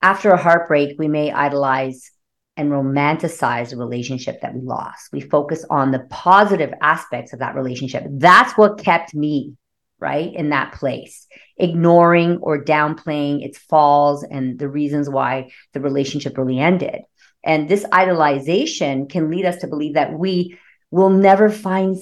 after 0.00 0.30
a 0.30 0.36
heartbreak 0.36 0.98
we 0.98 1.08
may 1.08 1.32
idolize 1.32 2.12
and 2.56 2.70
romanticize 2.70 3.70
the 3.70 3.76
relationship 3.76 4.40
that 4.42 4.54
we 4.54 4.60
lost. 4.60 5.12
We 5.12 5.20
focus 5.20 5.64
on 5.70 5.90
the 5.90 6.06
positive 6.10 6.72
aspects 6.80 7.32
of 7.32 7.38
that 7.38 7.54
relationship. 7.54 8.04
That's 8.08 8.52
what 8.58 8.82
kept 8.82 9.14
me 9.14 9.54
right 9.98 10.34
in 10.34 10.50
that 10.50 10.72
place, 10.72 11.26
ignoring 11.56 12.38
or 12.38 12.64
downplaying 12.64 13.44
its 13.44 13.58
falls 13.58 14.24
and 14.24 14.58
the 14.58 14.68
reasons 14.68 15.08
why 15.08 15.50
the 15.72 15.80
relationship 15.80 16.36
really 16.36 16.58
ended. 16.58 17.02
And 17.44 17.68
this 17.68 17.84
idolization 17.84 19.08
can 19.08 19.30
lead 19.30 19.46
us 19.46 19.58
to 19.58 19.68
believe 19.68 19.94
that 19.94 20.12
we 20.12 20.58
will 20.90 21.10
never 21.10 21.48
find 21.48 21.96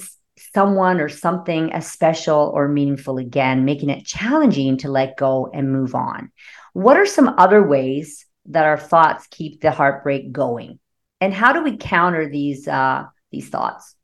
someone 0.55 1.01
or 1.01 1.09
something 1.09 1.73
as 1.73 1.91
special 1.91 2.51
or 2.55 2.69
meaningful 2.69 3.19
again, 3.19 3.65
making 3.65 3.91
it 3.91 4.07
challenging 4.07 4.79
to 4.79 4.91
let 4.91 5.17
go 5.17 5.51
and 5.53 5.71
move 5.71 5.95
on. 5.95 6.33
What 6.73 6.97
are 6.97 7.07
some 7.07 7.35
other 7.39 7.67
ways 7.67 8.25
that 8.53 8.67
our 8.67 8.79
thoughts 8.79 9.27
keep 9.31 9.61
the 9.61 9.71
heartbreak 9.71 10.33
going? 10.33 10.79
And 11.21 11.35
how 11.35 11.53
do 11.53 11.63
we 11.63 11.77
counter 11.77 12.29
these 12.29 12.67
uh, 12.67 13.05
these 13.31 13.49
thoughts? 13.49 13.95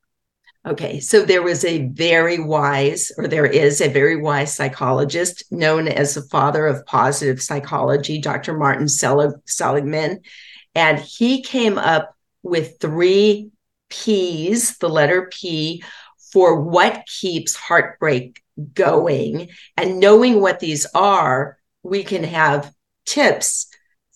Okay 0.66 0.98
so 0.98 1.22
there 1.22 1.42
was 1.42 1.64
a 1.64 1.86
very 1.88 2.40
wise 2.40 3.12
or 3.16 3.28
there 3.28 3.46
is 3.46 3.80
a 3.80 3.88
very 3.88 4.16
wise 4.16 4.52
psychologist 4.52 5.44
known 5.52 5.86
as 5.86 6.14
the 6.14 6.22
father 6.22 6.66
of 6.66 6.84
positive 6.86 7.40
psychology 7.40 8.18
dr 8.18 8.52
martin 8.56 8.88
seligman. 8.88 10.20
And 10.74 10.98
he 10.98 11.42
came 11.42 11.78
up 11.78 12.14
with 12.42 12.80
three 12.80 13.50
p's 13.88 14.76
the 14.78 14.88
letter 14.88 15.30
p 15.32 15.84
for 16.32 16.60
what 16.60 17.06
keeps 17.06 17.54
heartbreak 17.54 18.42
going. 18.74 19.48
And 19.76 20.00
knowing 20.00 20.40
what 20.40 20.60
these 20.60 20.86
are 20.94 21.58
we 21.82 22.02
can 22.02 22.24
have 22.24 22.72
tips 23.04 23.68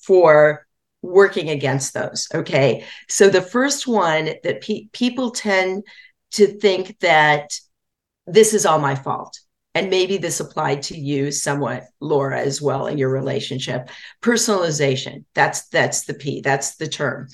for 0.02 0.66
working 1.02 1.48
against 1.50 1.94
those. 1.94 2.28
Okay. 2.34 2.84
So 3.08 3.28
the 3.28 3.42
first 3.42 3.86
one 3.86 4.34
that 4.42 4.60
pe- 4.60 4.88
people 4.92 5.30
tend 5.30 5.84
to 6.32 6.46
think 6.46 6.98
that 7.00 7.52
this 8.26 8.54
is 8.54 8.66
all 8.66 8.78
my 8.78 8.94
fault. 8.94 9.38
And 9.74 9.88
maybe 9.88 10.16
this 10.16 10.40
applied 10.40 10.82
to 10.84 10.98
you 10.98 11.30
somewhat, 11.30 11.84
Laura, 12.00 12.40
as 12.40 12.60
well 12.60 12.88
in 12.88 12.98
your 12.98 13.08
relationship. 13.08 13.88
Personalization. 14.20 15.24
That's 15.34 15.68
that's 15.68 16.04
the 16.04 16.14
P. 16.14 16.40
That's 16.40 16.76
the 16.76 16.88
term. 16.88 17.28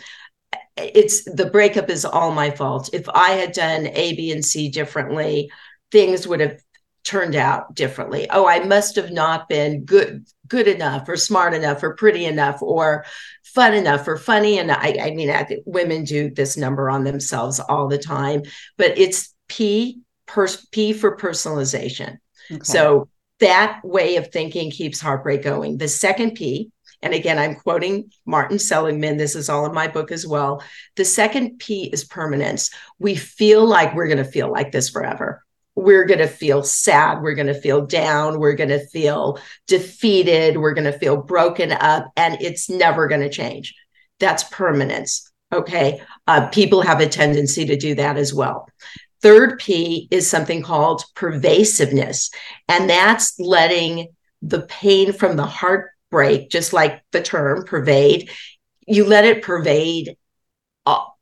It's 0.77 1.25
the 1.25 1.47
breakup 1.47 1.89
is 1.89 2.05
all 2.05 2.33
my 2.33 2.51
fault. 2.51 2.91
If 2.93 3.09
I 3.09 3.31
had 3.31 3.53
done 3.53 3.87
A, 3.87 4.15
B, 4.15 4.33
and 4.33 4.45
C 4.45 4.69
differently, 4.69 5.51
things 5.91 6.29
would 6.29 6.41
have 6.41 6.61
turned 7.05 7.37
out 7.37 7.75
differently. 7.75 8.27
Oh, 8.31 8.47
I 8.47 8.65
must 8.65 8.97
have 8.97 9.11
not 9.11 9.49
been 9.49 9.85
good 9.85 10.27
good 10.49 10.69
enough 10.69 11.09
or 11.09 11.17
smart 11.17 11.55
enough 11.55 11.83
or 11.83 11.95
pretty 11.95 12.25
enough 12.25 12.63
or 12.63 13.05
fun 13.43 13.75
enough 13.75 14.07
or 14.07 14.17
funny 14.17 14.59
and 14.59 14.71
I, 14.71 14.97
I 15.01 15.11
mean 15.13 15.31
I 15.31 15.59
women 15.65 16.05
do 16.05 16.31
this 16.31 16.57
number 16.57 16.91
on 16.91 17.05
themselves 17.05 17.61
all 17.61 17.89
the 17.89 17.99
time, 17.99 18.43
but 18.77 18.99
it's 18.99 19.35
P 19.49 20.01
pers- 20.27 20.67
P 20.67 20.93
for 20.93 21.17
personalization. 21.17 22.19
Okay. 22.51 22.63
So 22.63 23.09
that 23.41 23.81
way 23.85 24.17
of 24.17 24.33
thinking 24.33 24.71
keeps 24.71 25.01
heartbreak 25.01 25.43
going. 25.43 25.79
The 25.79 25.89
second 25.89 26.35
P 26.35 26.71
and 27.03 27.15
again, 27.15 27.39
I'm 27.39 27.55
quoting 27.55 28.11
Martin 28.25 28.59
Seligman. 28.59 29.17
This 29.17 29.37
is 29.37 29.49
all 29.49 29.67
in 29.67 29.75
my 29.75 29.87
book 29.87 30.11
as 30.11 30.27
well. 30.27 30.63
The 30.97 31.05
second 31.05 31.59
P 31.59 31.91
is 31.93 32.05
permanence. 32.05 32.71
We 32.99 33.15
feel 33.15 33.65
like 33.65 33.95
we're 33.95 34.09
going 34.09 34.17
to 34.19 34.25
feel 34.25 34.51
like 34.51 34.73
this 34.73 34.89
forever 34.89 35.46
we're 35.77 36.07
going 36.07 36.19
to 36.19 36.27
feel 36.27 36.63
sad. 36.63 37.23
We're 37.23 37.35
going 37.35 37.47
to 37.47 37.61
feel 37.61 37.87
down. 37.87 38.41
We're 38.41 38.55
going 38.55 38.71
to 38.71 38.87
feel 38.89 39.39
defeated. 39.67 40.57
We're 40.57 40.75
going 40.75 40.91
to 40.91 40.99
feel 40.99 41.19
broken 41.19 41.71
up, 41.71 42.11
and 42.17 42.39
it's 42.41 42.69
never 42.69 43.07
going 43.07 43.21
to 43.21 43.31
change. 43.31 43.75
That's 44.19 44.45
permanence. 44.45 45.31
Okay. 45.53 46.03
Uh, 46.27 46.49
people 46.49 46.81
have 46.81 47.01
a 47.01 47.09
tendency 47.09 47.67
to 47.67 47.77
do 47.77 47.95
that 47.95 48.17
as 48.17 48.35
well. 48.35 48.69
Third 49.23 49.59
P 49.59 50.09
is 50.11 50.29
something 50.29 50.63
called 50.63 51.05
pervasiveness, 51.15 52.31
and 52.69 52.89
that's 52.89 53.39
letting 53.39 54.09
the 54.43 54.63
pain 54.63 55.13
from 55.13 55.37
the 55.37 55.47
heartbreak, 55.47 56.51
just 56.51 56.73
like 56.73 57.03
the 57.13 57.23
term 57.23 57.65
pervade, 57.65 58.31
you 58.87 59.05
let 59.05 59.25
it 59.25 59.43
pervade 59.43 60.17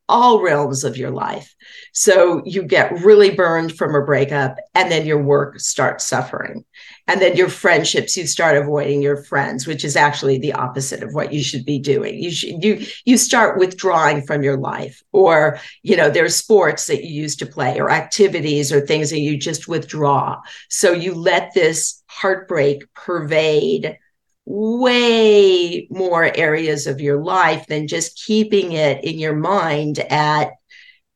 realms 0.08 0.84
of 0.84 0.96
your 0.96 1.10
life. 1.10 1.54
So 1.92 2.42
you 2.44 2.62
get 2.62 3.00
really 3.00 3.30
burned 3.30 3.76
from 3.76 3.94
a 3.94 4.04
breakup, 4.04 4.56
and 4.74 4.90
then 4.90 5.06
your 5.06 5.22
work 5.22 5.58
starts 5.60 6.06
suffering. 6.06 6.64
And 7.06 7.20
then 7.20 7.36
your 7.36 7.48
friendships, 7.48 8.16
you 8.16 8.26
start 8.26 8.56
avoiding 8.56 9.02
your 9.02 9.22
friends, 9.24 9.66
which 9.66 9.84
is 9.84 9.96
actually 9.96 10.38
the 10.38 10.54
opposite 10.54 11.02
of 11.02 11.12
what 11.12 11.32
you 11.32 11.42
should 11.42 11.64
be 11.64 11.78
doing. 11.78 12.22
You 12.22 12.30
should 12.30 12.64
you 12.64 12.86
you 13.04 13.16
start 13.18 13.58
withdrawing 13.58 14.22
from 14.22 14.42
your 14.42 14.56
life, 14.56 15.02
or 15.12 15.58
you 15.82 15.96
know, 15.96 16.10
there's 16.10 16.36
sports 16.36 16.86
that 16.86 17.04
you 17.04 17.22
used 17.22 17.38
to 17.40 17.46
play, 17.46 17.78
or 17.78 17.90
activities, 17.90 18.72
or 18.72 18.80
things 18.80 19.10
that 19.10 19.20
you 19.20 19.36
just 19.36 19.68
withdraw. 19.68 20.40
So 20.70 20.92
you 20.92 21.14
let 21.14 21.52
this 21.54 22.02
heartbreak 22.06 22.82
pervade 22.94 23.98
way 24.46 25.86
more 25.90 26.30
areas 26.36 26.86
of 26.86 27.00
your 27.00 27.22
life 27.22 27.66
than 27.66 27.88
just 27.88 28.22
keeping 28.24 28.72
it 28.72 29.04
in 29.04 29.18
your 29.18 29.34
mind 29.34 29.98
at 29.98 30.52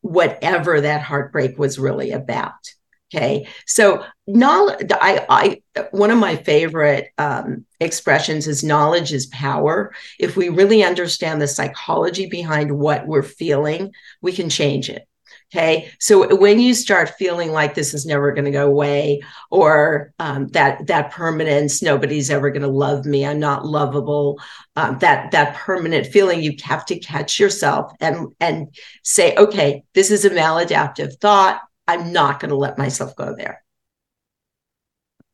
whatever 0.00 0.80
that 0.80 1.02
heartbreak 1.02 1.58
was 1.58 1.78
really 1.78 2.12
about. 2.12 2.54
Okay. 3.14 3.48
So 3.66 4.04
knowledge, 4.26 4.90
I, 4.92 5.24
I, 5.74 5.86
one 5.92 6.10
of 6.10 6.18
my 6.18 6.36
favorite 6.36 7.08
um, 7.16 7.64
expressions 7.80 8.46
is 8.46 8.62
knowledge 8.62 9.14
is 9.14 9.26
power. 9.26 9.94
If 10.18 10.36
we 10.36 10.50
really 10.50 10.84
understand 10.84 11.40
the 11.40 11.48
psychology 11.48 12.26
behind 12.26 12.70
what 12.70 13.06
we're 13.06 13.22
feeling, 13.22 13.92
we 14.20 14.32
can 14.32 14.50
change 14.50 14.90
it. 14.90 15.07
Okay. 15.50 15.90
So 15.98 16.36
when 16.36 16.60
you 16.60 16.74
start 16.74 17.14
feeling 17.18 17.52
like 17.52 17.74
this 17.74 17.94
is 17.94 18.04
never 18.04 18.32
going 18.32 18.44
to 18.44 18.50
go 18.50 18.66
away 18.66 19.22
or 19.50 20.12
um, 20.18 20.48
that, 20.48 20.86
that 20.88 21.10
permanence, 21.10 21.80
nobody's 21.80 22.28
ever 22.30 22.50
going 22.50 22.62
to 22.62 22.68
love 22.68 23.06
me. 23.06 23.24
I'm 23.24 23.40
not 23.40 23.64
lovable. 23.64 24.38
Um, 24.76 24.98
that, 24.98 25.30
that 25.30 25.56
permanent 25.56 26.06
feeling, 26.08 26.42
you 26.42 26.54
have 26.64 26.84
to 26.86 26.98
catch 26.98 27.40
yourself 27.40 27.92
and, 27.98 28.34
and 28.40 28.68
say, 29.04 29.34
okay, 29.36 29.84
this 29.94 30.10
is 30.10 30.26
a 30.26 30.30
maladaptive 30.30 31.18
thought. 31.18 31.62
I'm 31.86 32.12
not 32.12 32.40
going 32.40 32.50
to 32.50 32.56
let 32.56 32.76
myself 32.76 33.16
go 33.16 33.34
there. 33.34 33.62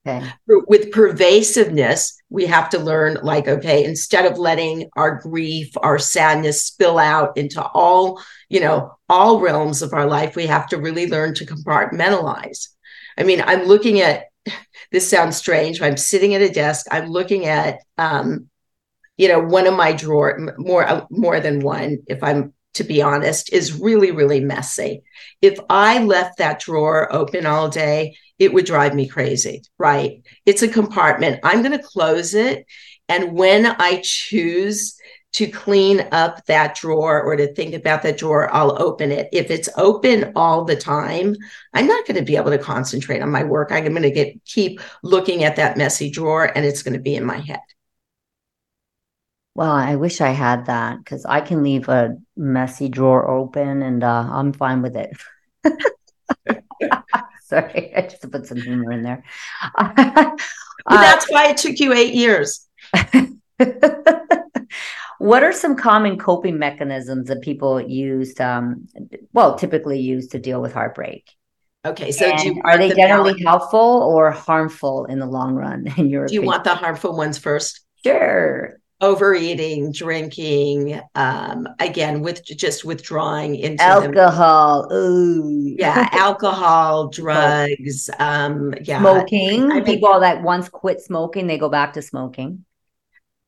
Okay. 0.06 0.26
With 0.46 0.92
pervasiveness, 0.92 2.20
we 2.28 2.44
have 2.46 2.68
to 2.70 2.78
learn 2.78 3.18
like, 3.22 3.48
okay, 3.48 3.84
instead 3.84 4.30
of 4.30 4.38
letting 4.38 4.90
our 4.96 5.18
grief, 5.18 5.70
our 5.78 5.98
sadness 5.98 6.62
spill 6.62 6.98
out 6.98 7.36
into 7.38 7.62
all, 7.62 8.22
you 8.50 8.60
know, 8.60 8.92
all 9.08 9.40
realms 9.40 9.80
of 9.80 9.94
our 9.94 10.06
life, 10.06 10.36
we 10.36 10.46
have 10.46 10.66
to 10.68 10.76
really 10.76 11.06
learn 11.08 11.34
to 11.34 11.46
compartmentalize. 11.46 12.68
I 13.16 13.22
mean, 13.22 13.42
I'm 13.46 13.64
looking 13.64 14.00
at 14.00 14.24
this 14.92 15.08
sounds 15.08 15.36
strange. 15.36 15.80
I'm 15.80 15.96
sitting 15.96 16.34
at 16.34 16.42
a 16.42 16.50
desk, 16.50 16.86
I'm 16.90 17.08
looking 17.08 17.46
at 17.46 17.78
um, 17.96 18.50
you 19.16 19.28
know, 19.28 19.40
one 19.40 19.66
of 19.66 19.74
my 19.74 19.92
drawer 19.92 20.54
more 20.58 21.06
more 21.10 21.40
than 21.40 21.60
one, 21.60 21.98
if 22.06 22.22
I'm 22.22 22.52
to 22.74 22.84
be 22.84 23.00
honest, 23.00 23.52
is 23.52 23.78
really, 23.78 24.10
really 24.10 24.40
messy. 24.40 25.04
If 25.40 25.58
I 25.70 26.02
left 26.02 26.38
that 26.38 26.58
drawer 26.58 27.12
open 27.12 27.46
all 27.46 27.68
day, 27.68 28.16
it 28.38 28.52
would 28.52 28.66
drive 28.66 28.94
me 28.94 29.08
crazy, 29.08 29.62
right? 29.78 30.22
It's 30.44 30.62
a 30.62 30.68
compartment. 30.68 31.40
I'm 31.42 31.62
going 31.62 31.76
to 31.76 31.84
close 31.84 32.34
it. 32.34 32.66
And 33.08 33.32
when 33.32 33.66
I 33.66 34.00
choose 34.02 34.96
to 35.34 35.48
clean 35.48 36.06
up 36.12 36.44
that 36.46 36.76
drawer 36.76 37.20
or 37.20 37.36
to 37.36 37.52
think 37.54 37.74
about 37.74 38.02
that 38.02 38.16
drawer, 38.16 38.52
I'll 38.54 38.80
open 38.80 39.10
it. 39.10 39.28
If 39.32 39.50
it's 39.50 39.68
open 39.76 40.32
all 40.36 40.64
the 40.64 40.76
time, 40.76 41.34
I'm 41.72 41.86
not 41.86 42.06
going 42.06 42.16
to 42.16 42.22
be 42.22 42.36
able 42.36 42.52
to 42.52 42.58
concentrate 42.58 43.20
on 43.20 43.30
my 43.30 43.42
work. 43.42 43.72
I'm 43.72 43.84
going 43.84 44.02
to 44.02 44.10
get 44.10 44.44
keep 44.44 44.80
looking 45.02 45.44
at 45.44 45.56
that 45.56 45.76
messy 45.76 46.10
drawer 46.10 46.50
and 46.54 46.64
it's 46.64 46.82
going 46.82 46.94
to 46.94 47.00
be 47.00 47.16
in 47.16 47.24
my 47.24 47.38
head. 47.38 47.60
Well, 49.56 49.70
I 49.72 49.96
wish 49.96 50.20
I 50.20 50.30
had 50.30 50.66
that 50.66 50.98
because 50.98 51.24
I 51.24 51.40
can 51.40 51.62
leave 51.62 51.88
a 51.88 52.16
messy 52.36 52.88
drawer 52.88 53.28
open 53.28 53.82
and 53.82 54.02
uh, 54.02 54.28
I'm 54.30 54.52
fine 54.52 54.82
with 54.82 54.96
it. 54.96 55.16
Sorry, 57.48 57.92
I 57.94 58.02
just 58.02 58.30
put 58.30 58.46
some 58.46 58.58
humor 58.58 58.92
in 58.92 59.02
there. 59.02 59.22
uh, 59.76 60.30
that's 60.88 61.30
why 61.30 61.48
it 61.48 61.58
took 61.58 61.78
you 61.78 61.92
eight 61.92 62.14
years. 62.14 62.66
what 65.18 65.42
are 65.42 65.52
some 65.52 65.76
common 65.76 66.18
coping 66.18 66.58
mechanisms 66.58 67.28
that 67.28 67.42
people 67.42 67.80
use, 67.80 68.38
um, 68.40 68.88
well, 69.32 69.56
typically 69.56 70.00
use 70.00 70.28
to 70.28 70.38
deal 70.38 70.62
with 70.62 70.72
heartbreak? 70.72 71.30
Okay, 71.84 72.12
so 72.12 72.32
are 72.64 72.78
they 72.78 72.88
the 72.88 72.94
generally 72.94 73.42
helpful 73.42 73.78
or 73.78 74.30
harmful 74.30 75.04
in 75.04 75.18
the 75.18 75.26
long 75.26 75.54
run? 75.54 75.86
In 75.98 76.08
your, 76.08 76.26
do 76.26 76.32
you 76.32 76.40
opinion? 76.40 76.46
want 76.46 76.64
the 76.64 76.74
harmful 76.74 77.14
ones 77.14 77.36
first? 77.36 77.82
Sure 78.02 78.78
overeating, 79.00 79.92
drinking, 79.92 81.00
um, 81.14 81.68
again 81.80 82.20
with 82.20 82.44
just 82.44 82.84
withdrawing 82.84 83.56
into 83.56 83.82
alcohol. 83.82 84.88
Ooh. 84.92 85.74
Yeah, 85.78 86.08
alcohol, 86.12 87.08
drugs, 87.08 88.08
um, 88.18 88.74
yeah, 88.82 89.00
smoking. 89.00 89.70
I 89.70 89.74
mean, 89.74 89.84
People 89.84 90.20
that 90.20 90.42
once 90.42 90.68
quit 90.68 91.00
smoking, 91.00 91.46
they 91.46 91.58
go 91.58 91.68
back 91.68 91.94
to 91.94 92.02
smoking. 92.02 92.64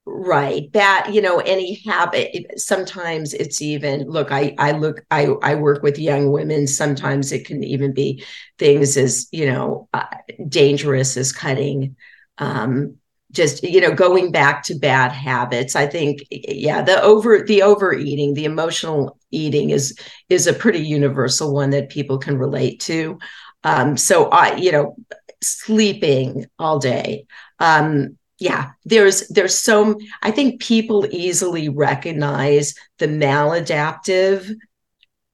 Right. 0.08 0.72
That, 0.72 1.10
you 1.12 1.20
know, 1.20 1.40
any 1.40 1.82
habit, 1.84 2.60
sometimes 2.60 3.34
it's 3.34 3.60
even, 3.60 4.08
look, 4.08 4.30
I, 4.30 4.54
I 4.56 4.70
look, 4.70 5.04
I, 5.10 5.26
I 5.42 5.56
work 5.56 5.82
with 5.82 5.98
young 5.98 6.30
women. 6.30 6.68
Sometimes 6.68 7.32
it 7.32 7.44
can 7.44 7.64
even 7.64 7.92
be 7.92 8.24
things 8.56 8.96
as, 8.96 9.26
you 9.32 9.46
know, 9.46 9.88
uh, 9.92 10.04
dangerous 10.48 11.16
as 11.16 11.32
cutting, 11.32 11.96
um, 12.38 12.98
just 13.36 13.62
you 13.62 13.80
know 13.80 13.92
going 13.94 14.32
back 14.32 14.62
to 14.62 14.74
bad 14.74 15.12
habits 15.12 15.76
i 15.76 15.86
think 15.86 16.20
yeah 16.30 16.82
the 16.82 17.00
over 17.02 17.42
the 17.42 17.62
overeating 17.62 18.34
the 18.34 18.46
emotional 18.46 19.18
eating 19.30 19.70
is 19.70 19.96
is 20.28 20.46
a 20.46 20.52
pretty 20.52 20.80
universal 20.80 21.52
one 21.54 21.70
that 21.70 21.90
people 21.90 22.18
can 22.18 22.38
relate 22.38 22.80
to. 22.80 23.18
Um 23.62 23.96
so 23.96 24.28
i 24.30 24.56
you 24.56 24.72
know 24.72 24.96
sleeping 25.42 26.46
all 26.58 26.78
day 26.78 27.26
um 27.60 28.16
yeah 28.38 28.70
there's 28.84 29.28
there's 29.28 29.56
so 29.56 29.98
i 30.22 30.30
think 30.30 30.60
people 30.60 31.06
easily 31.10 31.68
recognize 31.68 32.74
the 32.98 33.06
maladaptive 33.06 34.50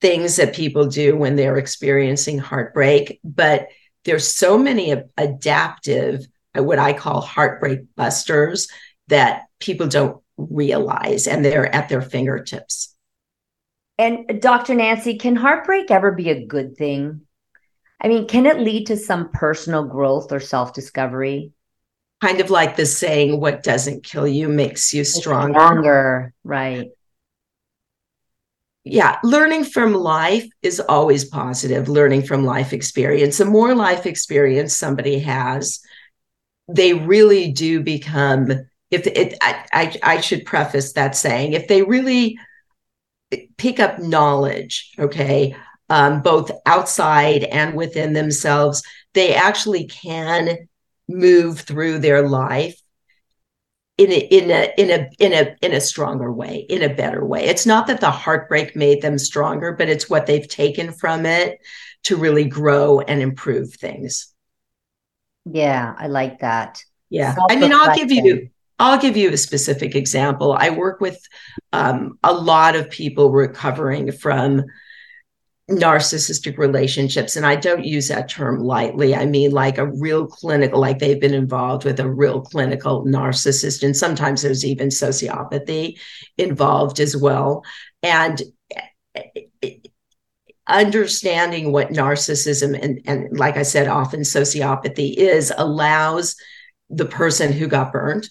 things 0.00 0.36
that 0.36 0.54
people 0.54 0.86
do 0.86 1.16
when 1.16 1.36
they're 1.36 1.56
experiencing 1.56 2.38
heartbreak 2.38 3.20
but 3.22 3.68
there's 4.04 4.26
so 4.26 4.58
many 4.58 4.94
adaptive 5.16 6.26
Uh, 6.56 6.62
what 6.62 6.78
I 6.78 6.92
call 6.92 7.20
heartbreak 7.20 7.80
busters 7.96 8.68
that 9.08 9.44
people 9.58 9.86
don't 9.86 10.22
realize 10.36 11.26
and 11.26 11.44
they're 11.44 11.72
at 11.74 11.88
their 11.88 12.02
fingertips. 12.02 12.94
And 13.98 14.30
uh, 14.30 14.34
Dr. 14.34 14.74
Nancy, 14.74 15.18
can 15.18 15.36
heartbreak 15.36 15.90
ever 15.90 16.12
be 16.12 16.30
a 16.30 16.46
good 16.46 16.76
thing? 16.76 17.22
I 18.00 18.08
mean, 18.08 18.26
can 18.26 18.46
it 18.46 18.58
lead 18.58 18.88
to 18.88 18.96
some 18.96 19.30
personal 19.30 19.84
growth 19.84 20.32
or 20.32 20.40
self 20.40 20.74
discovery? 20.74 21.52
Kind 22.20 22.40
of 22.40 22.50
like 22.50 22.76
the 22.76 22.86
saying, 22.86 23.40
what 23.40 23.62
doesn't 23.62 24.04
kill 24.04 24.26
you 24.26 24.48
makes 24.48 24.92
you 24.92 25.04
stronger. 25.04 25.58
Stronger, 25.58 26.34
right. 26.44 26.88
Yeah, 28.84 29.18
learning 29.22 29.64
from 29.64 29.94
life 29.94 30.48
is 30.60 30.80
always 30.80 31.24
positive, 31.24 31.88
learning 31.88 32.22
from 32.22 32.44
life 32.44 32.72
experience. 32.72 33.38
The 33.38 33.44
more 33.44 33.76
life 33.76 34.06
experience 34.06 34.74
somebody 34.74 35.20
has, 35.20 35.80
they 36.68 36.94
really 36.94 37.52
do 37.52 37.82
become 37.82 38.50
if 38.90 39.06
it 39.06 39.34
I, 39.40 39.64
I, 39.72 39.98
I 40.02 40.20
should 40.20 40.44
preface 40.44 40.92
that 40.92 41.16
saying 41.16 41.54
if 41.54 41.68
they 41.68 41.82
really 41.82 42.38
pick 43.56 43.80
up 43.80 43.98
knowledge 43.98 44.92
okay 44.98 45.56
um, 45.88 46.22
both 46.22 46.50
outside 46.66 47.44
and 47.44 47.74
within 47.74 48.12
themselves 48.12 48.82
they 49.14 49.34
actually 49.34 49.86
can 49.86 50.68
move 51.08 51.60
through 51.60 51.98
their 51.98 52.26
life 52.28 52.80
in 53.98 54.10
a, 54.10 54.18
in 54.18 54.50
a 54.50 54.72
in 54.78 54.90
a 54.90 55.10
in 55.18 55.32
a 55.32 55.56
in 55.60 55.72
a 55.72 55.80
stronger 55.80 56.32
way 56.32 56.66
in 56.68 56.82
a 56.82 56.94
better 56.94 57.24
way. 57.24 57.44
It's 57.44 57.66
not 57.66 57.86
that 57.86 58.00
the 58.00 58.10
heartbreak 58.10 58.74
made 58.74 59.02
them 59.02 59.18
stronger 59.18 59.72
but 59.72 59.88
it's 59.88 60.08
what 60.08 60.26
they've 60.26 60.48
taken 60.48 60.92
from 60.92 61.26
it 61.26 61.58
to 62.04 62.16
really 62.16 62.44
grow 62.44 63.00
and 63.00 63.20
improve 63.20 63.74
things 63.74 64.31
yeah, 65.44 65.94
I 65.98 66.06
like 66.06 66.40
that. 66.40 66.82
Yeah. 67.10 67.34
I 67.50 67.56
mean, 67.56 67.72
I'll 67.72 67.94
give 67.94 68.10
you 68.10 68.48
I'll 68.78 69.00
give 69.00 69.16
you 69.16 69.30
a 69.30 69.36
specific 69.36 69.94
example. 69.94 70.56
I 70.58 70.70
work 70.70 71.00
with 71.00 71.20
um, 71.72 72.18
a 72.24 72.32
lot 72.32 72.74
of 72.74 72.90
people 72.90 73.30
recovering 73.30 74.10
from 74.12 74.64
narcissistic 75.70 76.58
relationships 76.58 77.36
and 77.36 77.46
i 77.46 77.54
don't 77.54 77.84
use 77.84 78.08
that 78.08 78.28
term 78.28 78.58
lightly 78.60 79.14
i 79.14 79.24
mean 79.24 79.52
like 79.52 79.78
a 79.78 79.86
real 79.86 80.26
clinical 80.26 80.80
like 80.80 80.98
they've 80.98 81.20
been 81.20 81.32
involved 81.32 81.84
with 81.84 82.00
a 82.00 82.10
real 82.10 82.40
clinical 82.40 83.06
narcissist 83.06 83.82
and 83.82 83.96
sometimes 83.96 84.42
there's 84.42 84.64
even 84.64 84.88
sociopathy 84.88 85.98
involved 86.36 86.98
as 86.98 87.16
well 87.16 87.62
and 88.02 88.42
understanding 90.72 91.72
what 91.72 91.90
narcissism 91.90 92.78
and, 92.80 93.00
and 93.06 93.38
like 93.38 93.56
I 93.56 93.62
said, 93.62 93.88
often 93.88 94.20
sociopathy 94.20 95.14
is 95.14 95.52
allows 95.56 96.36
the 96.90 97.06
person 97.06 97.52
who 97.52 97.68
got 97.68 97.92
burned 97.92 98.28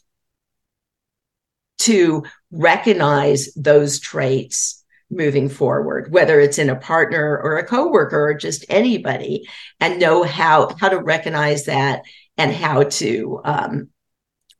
to 1.80 2.24
recognize 2.52 3.54
those 3.56 4.00
traits 4.00 4.84
moving 5.14 5.50
forward 5.50 6.10
whether 6.10 6.40
it's 6.40 6.58
in 6.58 6.70
a 6.70 6.76
partner 6.76 7.38
or 7.44 7.58
a 7.58 7.68
coworker 7.68 8.30
or 8.30 8.34
just 8.34 8.64
anybody 8.70 9.46
and 9.82 10.00
know 10.00 10.24
how 10.24 10.74
how 10.80 10.88
to 10.88 11.00
recognize 11.00 11.66
that 11.66 12.02
and 12.38 12.54
how 12.54 12.84
to 12.84 13.42
um, 13.44 13.90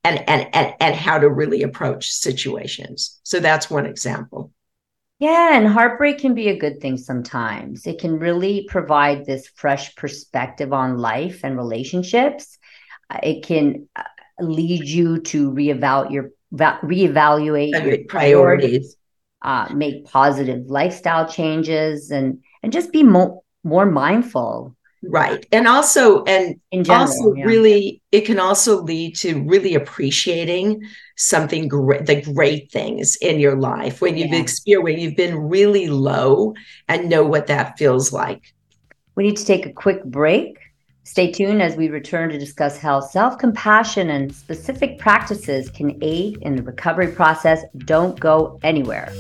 and, 0.04 0.28
and 0.28 0.48
and 0.54 0.74
and 0.80 0.96
how 0.96 1.20
to 1.20 1.30
really 1.30 1.64
approach 1.64 2.12
situations. 2.12 3.20
So 3.24 3.40
that's 3.40 3.70
one 3.70 3.86
example 3.86 4.52
yeah, 5.22 5.56
and 5.56 5.68
heartbreak 5.68 6.18
can 6.18 6.34
be 6.34 6.50
a 6.50 6.58
good 6.58 6.82
thing 6.82 6.98
sometimes. 6.98 7.86
It 7.86 8.00
can 8.00 8.18
really 8.18 8.66
provide 8.68 9.24
this 9.24 9.48
fresh 9.50 9.96
perspective 9.96 10.74
on 10.74 10.98
life 10.98 11.42
and 11.44 11.56
relationships. 11.56 12.58
Uh, 13.08 13.20
it 13.22 13.44
can 13.44 13.88
uh, 13.96 14.02
lead 14.40 14.84
you 14.84 15.20
to 15.20 15.52
reevaluate 15.52 16.12
your 16.12 16.32
reevaluate 16.52 17.86
your 17.86 18.00
priorities, 18.10 18.96
uh, 19.44 19.70
make 19.76 20.06
positive 20.06 20.66
lifestyle 20.66 21.30
changes, 21.30 22.10
and 22.10 22.40
and 22.64 22.74
just 22.74 22.92
be 22.92 23.04
more 23.04 23.44
more 23.64 23.86
mindful. 23.86 24.76
right 25.04 25.46
and 25.52 25.68
also 25.68 26.24
and 26.26 26.60
general, 26.72 27.02
also 27.02 27.34
yeah. 27.36 27.46
really 27.46 28.02
it 28.12 28.22
can 28.22 28.40
also 28.40 28.82
lead 28.82 29.16
to 29.16 29.44
really 29.44 29.76
appreciating 29.76 30.82
something 31.22 31.68
great 31.68 32.06
the 32.06 32.22
great 32.22 32.72
things 32.72 33.16
in 33.22 33.40
your 33.40 33.56
life 33.56 34.02
when 34.02 34.18
you've 34.18 34.32
Yeah. 34.32 34.40
experienced 34.40 34.84
when 34.84 35.00
you've 35.00 35.16
been 35.16 35.38
really 35.38 35.88
low 35.88 36.54
and 36.88 37.10
know 37.10 37.24
what 37.24 37.48
that 37.48 37.78
feels 37.78 38.12
like 38.12 38.42
We 39.16 39.24
need 39.24 39.38
to 39.38 39.46
take 39.46 39.66
a 39.66 39.74
quick 39.74 40.04
break. 40.06 40.58
Stay 41.04 41.32
tuned 41.32 41.62
as 41.62 41.76
we 41.76 41.90
return 41.90 42.30
to 42.30 42.40
discuss 42.40 42.78
how 42.78 43.02
self 43.02 43.38
compassion 43.38 44.10
and 44.10 44.34
specific 44.34 44.98
practices 45.00 45.70
can 45.70 45.98
aid 46.02 46.38
in 46.42 46.56
the 46.56 46.64
recovery 46.64 47.10
process. 47.12 47.60
Don't 47.86 48.18
go 48.20 48.60
anywhere. 48.64 49.12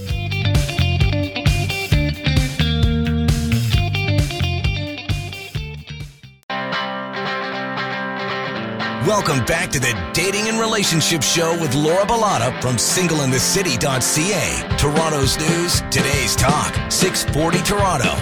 Welcome 9.11 9.43
back 9.43 9.69
to 9.71 9.79
the 9.79 9.93
Dating 10.13 10.47
and 10.47 10.57
Relationship 10.57 11.21
Show 11.21 11.51
with 11.59 11.75
Laura 11.75 12.05
Bilotta 12.05 12.61
from 12.61 12.77
singleinthecity.ca. 12.77 14.77
Toronto's 14.77 15.37
news, 15.37 15.81
today's 15.91 16.33
talk, 16.33 16.73
640 16.89 17.61
Toronto. 17.61 18.13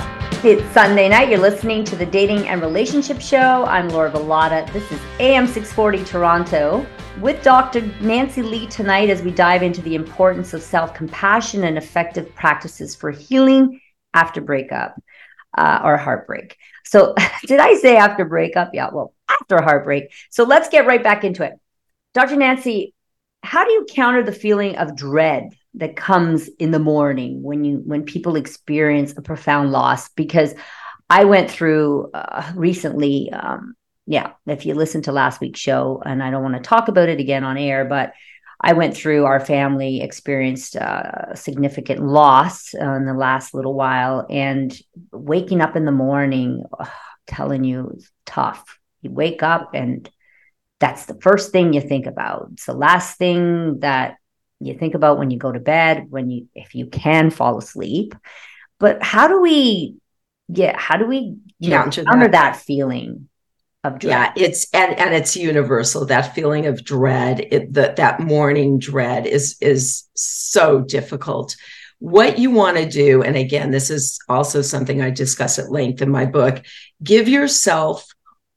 It's 0.44 0.68
Sunday 0.74 1.08
night. 1.08 1.30
You're 1.30 1.38
listening 1.38 1.84
to 1.84 1.96
the 1.96 2.08
Dating 2.08 2.48
and 2.48 2.60
Relationship 2.60 3.22
Show. 3.22 3.66
I'm 3.66 3.90
Laura 3.90 4.10
Bilotta. 4.10 4.74
This 4.74 4.92
is 4.92 5.00
AM 5.20 5.46
640 5.46 6.04
Toronto 6.06 6.84
with 7.22 7.44
Dr. 7.44 7.82
Nancy 8.02 8.42
Lee 8.42 8.66
tonight 8.66 9.12
as 9.12 9.22
we 9.22 9.30
dive 9.30 9.62
into 9.62 9.84
the 9.84 9.94
importance 9.94 10.56
of 10.56 10.64
self 10.64 10.96
compassion 10.96 11.66
and 11.66 11.78
effective 11.78 12.34
practices 12.34 12.96
for 12.96 13.12
healing 13.12 13.80
after 14.16 14.42
breakup 14.42 15.00
uh, 15.56 15.82
or 15.84 15.98
heartbreak. 15.98 16.58
So, 16.84 17.14
did 17.46 17.60
I 17.60 17.76
say 17.76 17.96
after 17.96 18.26
breakup? 18.26 18.72
Yeah, 18.74 18.90
well, 18.92 19.14
after 19.30 19.62
heartbreak. 19.62 20.12
So, 20.30 20.44
let's 20.44 20.70
get 20.70 20.86
right 20.86 21.04
back 21.04 21.24
into 21.24 21.44
it. 21.44 21.54
Dr. 22.14 22.36
Nancy, 22.36 22.94
how 23.42 23.64
do 23.64 23.72
you 23.72 23.86
counter 23.90 24.24
the 24.24 24.32
feeling 24.32 24.76
of 24.78 24.96
dread 24.96 25.50
that 25.76 25.96
comes 25.96 26.48
in 26.60 26.72
the 26.72 26.80
morning 26.80 27.42
when 27.44 27.64
you 27.64 27.78
when 27.86 28.04
people 28.04 28.36
experience 28.36 29.14
a 29.16 29.22
profound 29.22 29.72
loss 29.72 30.10
because 30.10 30.54
i 31.10 31.24
went 31.24 31.50
through 31.50 32.10
uh, 32.14 32.52
recently 32.56 33.32
um, 33.32 33.76
yeah 34.08 34.32
if 34.48 34.66
you 34.66 34.74
listen 34.74 35.02
to 35.02 35.12
last 35.12 35.40
week's 35.40 35.60
show 35.60 36.02
and 36.06 36.24
i 36.24 36.32
don't 36.32 36.44
want 36.44 36.56
to 36.56 36.62
talk 36.62 36.88
about 36.88 37.10
it 37.10 37.20
again 37.20 37.44
on 37.44 37.58
air 37.58 37.86
but 37.86 38.14
i 38.60 38.74
went 38.74 38.98
through 38.98 39.26
our 39.26 39.40
family 39.40 40.02
experienced 40.02 40.76
uh, 40.76 41.36
significant 41.36 42.02
loss 42.02 42.74
uh, 42.74 42.94
in 42.94 43.06
the 43.06 43.14
last 43.14 43.54
little 43.54 43.76
while 43.76 44.26
and 44.30 44.82
waking 45.12 45.62
up 45.62 45.76
in 45.76 45.86
the 45.86 45.92
morning 45.92 46.64
telling 47.28 47.64
you 47.64 48.00
tough 48.26 48.79
you 49.02 49.12
wake 49.12 49.44
up 49.44 49.74
and 49.74 50.10
that's 50.80 51.06
the 51.06 51.20
first 51.22 51.52
thing 51.52 51.74
you 51.74 51.82
think 51.82 52.06
about. 52.06 52.50
It's 52.54 52.66
the 52.66 52.74
last 52.74 53.18
thing 53.18 53.80
that 53.80 54.16
you 54.60 54.78
think 54.78 54.94
about 54.94 55.18
when 55.18 55.32
you 55.32 55.38
go 55.38 55.52
to 55.52 55.60
bed 55.60 56.08
when 56.10 56.30
you 56.30 56.48
if 56.56 56.76
you 56.76 56.88
can 56.88 57.30
fall 57.30 57.58
asleep. 57.58 58.16
But 58.80 59.02
how 59.04 59.28
do 59.28 59.42
we 59.42 59.96
yeah 60.48 60.78
how 60.78 60.98
do 60.98 61.06
we 61.06 61.36
you 61.60 61.70
know, 61.70 61.84
Counter 61.84 62.04
counter 62.04 62.28
that. 62.28 62.32
that 62.32 62.56
feeling 62.58 63.30
of 63.84 64.00
dread? 64.00 64.12
Yeah 64.12 64.34
it's 64.36 64.68
and 64.74 64.98
and 64.98 65.14
it's 65.14 65.36
universal. 65.36 66.06
That 66.06 66.34
feeling 66.36 66.66
of 66.66 66.84
dread 66.84 67.40
it, 67.52 67.74
that 67.74 67.98
that 67.98 68.20
morning 68.20 68.80
dread 68.80 69.28
is 69.28 69.58
is 69.62 70.08
so 70.16 70.82
difficult. 70.82 71.56
What 72.00 72.40
you 72.40 72.52
want 72.52 72.78
to 72.78 72.88
do 72.88 73.24
and 73.24 73.36
again 73.36 73.72
this 73.72 73.90
is 73.90 74.20
also 74.30 74.62
something 74.62 75.02
i 75.02 75.10
discuss 75.10 75.60
at 75.60 75.70
length 75.70 76.02
in 76.02 76.10
my 76.10 76.24
book 76.24 76.64
give 77.04 77.28
yourself 77.28 78.08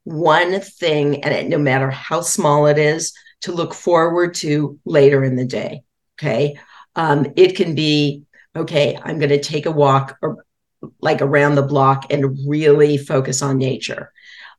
one 0.03 0.59
thing 0.59 1.23
and 1.23 1.33
it, 1.33 1.47
no 1.47 1.57
matter 1.57 1.89
how 1.89 2.21
small 2.21 2.67
it 2.67 2.77
is 2.77 3.13
to 3.41 3.51
look 3.51 3.73
forward 3.73 4.33
to 4.33 4.79
later 4.85 5.23
in 5.23 5.35
the 5.35 5.45
day 5.45 5.81
okay 6.19 6.57
um, 6.95 7.27
it 7.35 7.55
can 7.55 7.75
be 7.75 8.23
okay 8.55 8.97
i'm 9.03 9.19
going 9.19 9.29
to 9.29 9.39
take 9.39 9.65
a 9.65 9.71
walk 9.71 10.17
or 10.21 10.45
like 11.01 11.21
around 11.21 11.55
the 11.55 11.61
block 11.61 12.11
and 12.11 12.37
really 12.47 12.97
focus 12.97 13.41
on 13.41 13.57
nature 13.57 14.11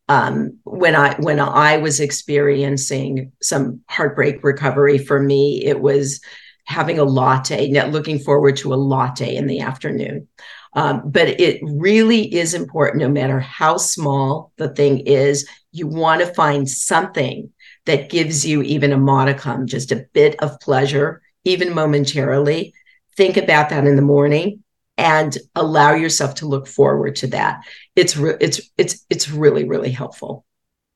um, 0.09 0.59
when 0.65 0.95
I 0.95 1.15
when 1.17 1.41
I 1.41 1.79
was 1.79 2.01
experiencing 2.01 3.33
some 3.41 3.81
heartbreak 3.89 4.45
recovery 4.45 4.99
for 4.99 5.19
me, 5.19 5.65
it 5.65 5.81
was 5.81 6.21
having 6.67 6.99
a 6.99 7.05
latte, 7.05 7.71
looking 7.91 8.19
forward 8.19 8.57
to 8.57 8.75
a 8.75 8.77
latte 8.77 9.35
in 9.35 9.47
the 9.47 9.61
afternoon. 9.61 10.29
Um, 10.75 11.03
but 11.05 11.41
it 11.41 11.61
really 11.63 12.35
is 12.35 12.53
important, 12.55 13.01
no 13.03 13.09
matter 13.09 13.39
how 13.41 13.77
small 13.77 14.53
the 14.57 14.69
thing 14.69 15.01
is, 15.01 15.49
you 15.73 15.87
want 15.87 16.21
to 16.21 16.35
find 16.35 16.69
something 16.69 17.51
that 17.87 18.11
gives 18.11 18.45
you 18.45 18.63
even 18.63 18.93
a 18.93 18.99
modicum, 18.99 19.67
just 19.67 19.93
a 19.93 20.07
bit 20.13 20.41
of 20.41 20.59
pleasure, 20.61 21.23
even 21.45 21.75
momentarily. 21.75 22.75
Think 23.17 23.37
about 23.37 23.69
that 23.71 23.87
in 23.87 23.97
the 23.97 24.03
morning 24.03 24.65
and 24.97 25.37
allow 25.55 25.95
yourself 25.95 26.37
to 26.37 26.47
look 26.47 26.67
forward 26.67 27.17
to 27.17 27.27
that. 27.29 27.61
It's 27.95 28.17
re- 28.17 28.37
it's 28.41 28.61
it's 28.79 29.05
it's 29.11 29.31
really 29.31 29.65
really 29.65 29.91
helpful. 29.91 30.45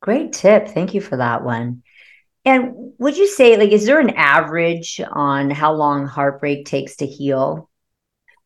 great 0.00 0.32
tip 0.32 0.68
thank 0.68 0.94
you 0.94 1.00
for 1.00 1.16
that 1.16 1.44
one 1.44 1.82
and 2.44 2.92
would 2.98 3.16
you 3.16 3.26
say 3.26 3.56
like 3.56 3.70
is 3.70 3.86
there 3.86 4.00
an 4.00 4.10
average 4.10 5.00
on 5.10 5.50
how 5.50 5.72
long 5.72 6.06
heartbreak 6.06 6.64
takes 6.66 6.96
to 6.96 7.06
heal 7.06 7.68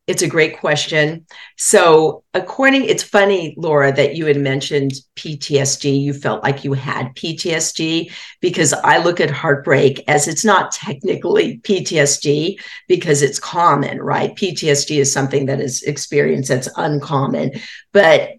It's 0.08 0.22
a 0.22 0.28
great 0.28 0.58
question. 0.58 1.26
So, 1.56 2.24
according, 2.34 2.86
it's 2.86 3.04
funny, 3.04 3.54
Laura, 3.56 3.92
that 3.92 4.16
you 4.16 4.26
had 4.26 4.36
mentioned 4.36 4.94
PTSD. 5.14 6.00
You 6.00 6.12
felt 6.12 6.42
like 6.42 6.64
you 6.64 6.72
had 6.72 7.14
PTSD 7.14 8.10
because 8.40 8.72
I 8.72 8.98
look 8.98 9.20
at 9.20 9.30
heartbreak 9.30 10.02
as 10.08 10.26
it's 10.26 10.44
not 10.44 10.72
technically 10.72 11.58
PTSD 11.58 12.56
because 12.88 13.22
it's 13.22 13.38
common, 13.38 14.02
right? 14.02 14.34
PTSD 14.34 14.98
is 14.98 15.12
something 15.12 15.46
that 15.46 15.60
is 15.60 15.84
experienced 15.84 16.48
that's 16.48 16.68
uncommon. 16.76 17.52
But 17.92 18.30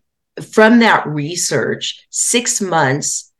from 0.52 0.80
that 0.80 1.08
research, 1.08 2.06
six 2.10 2.60
months 2.60 3.32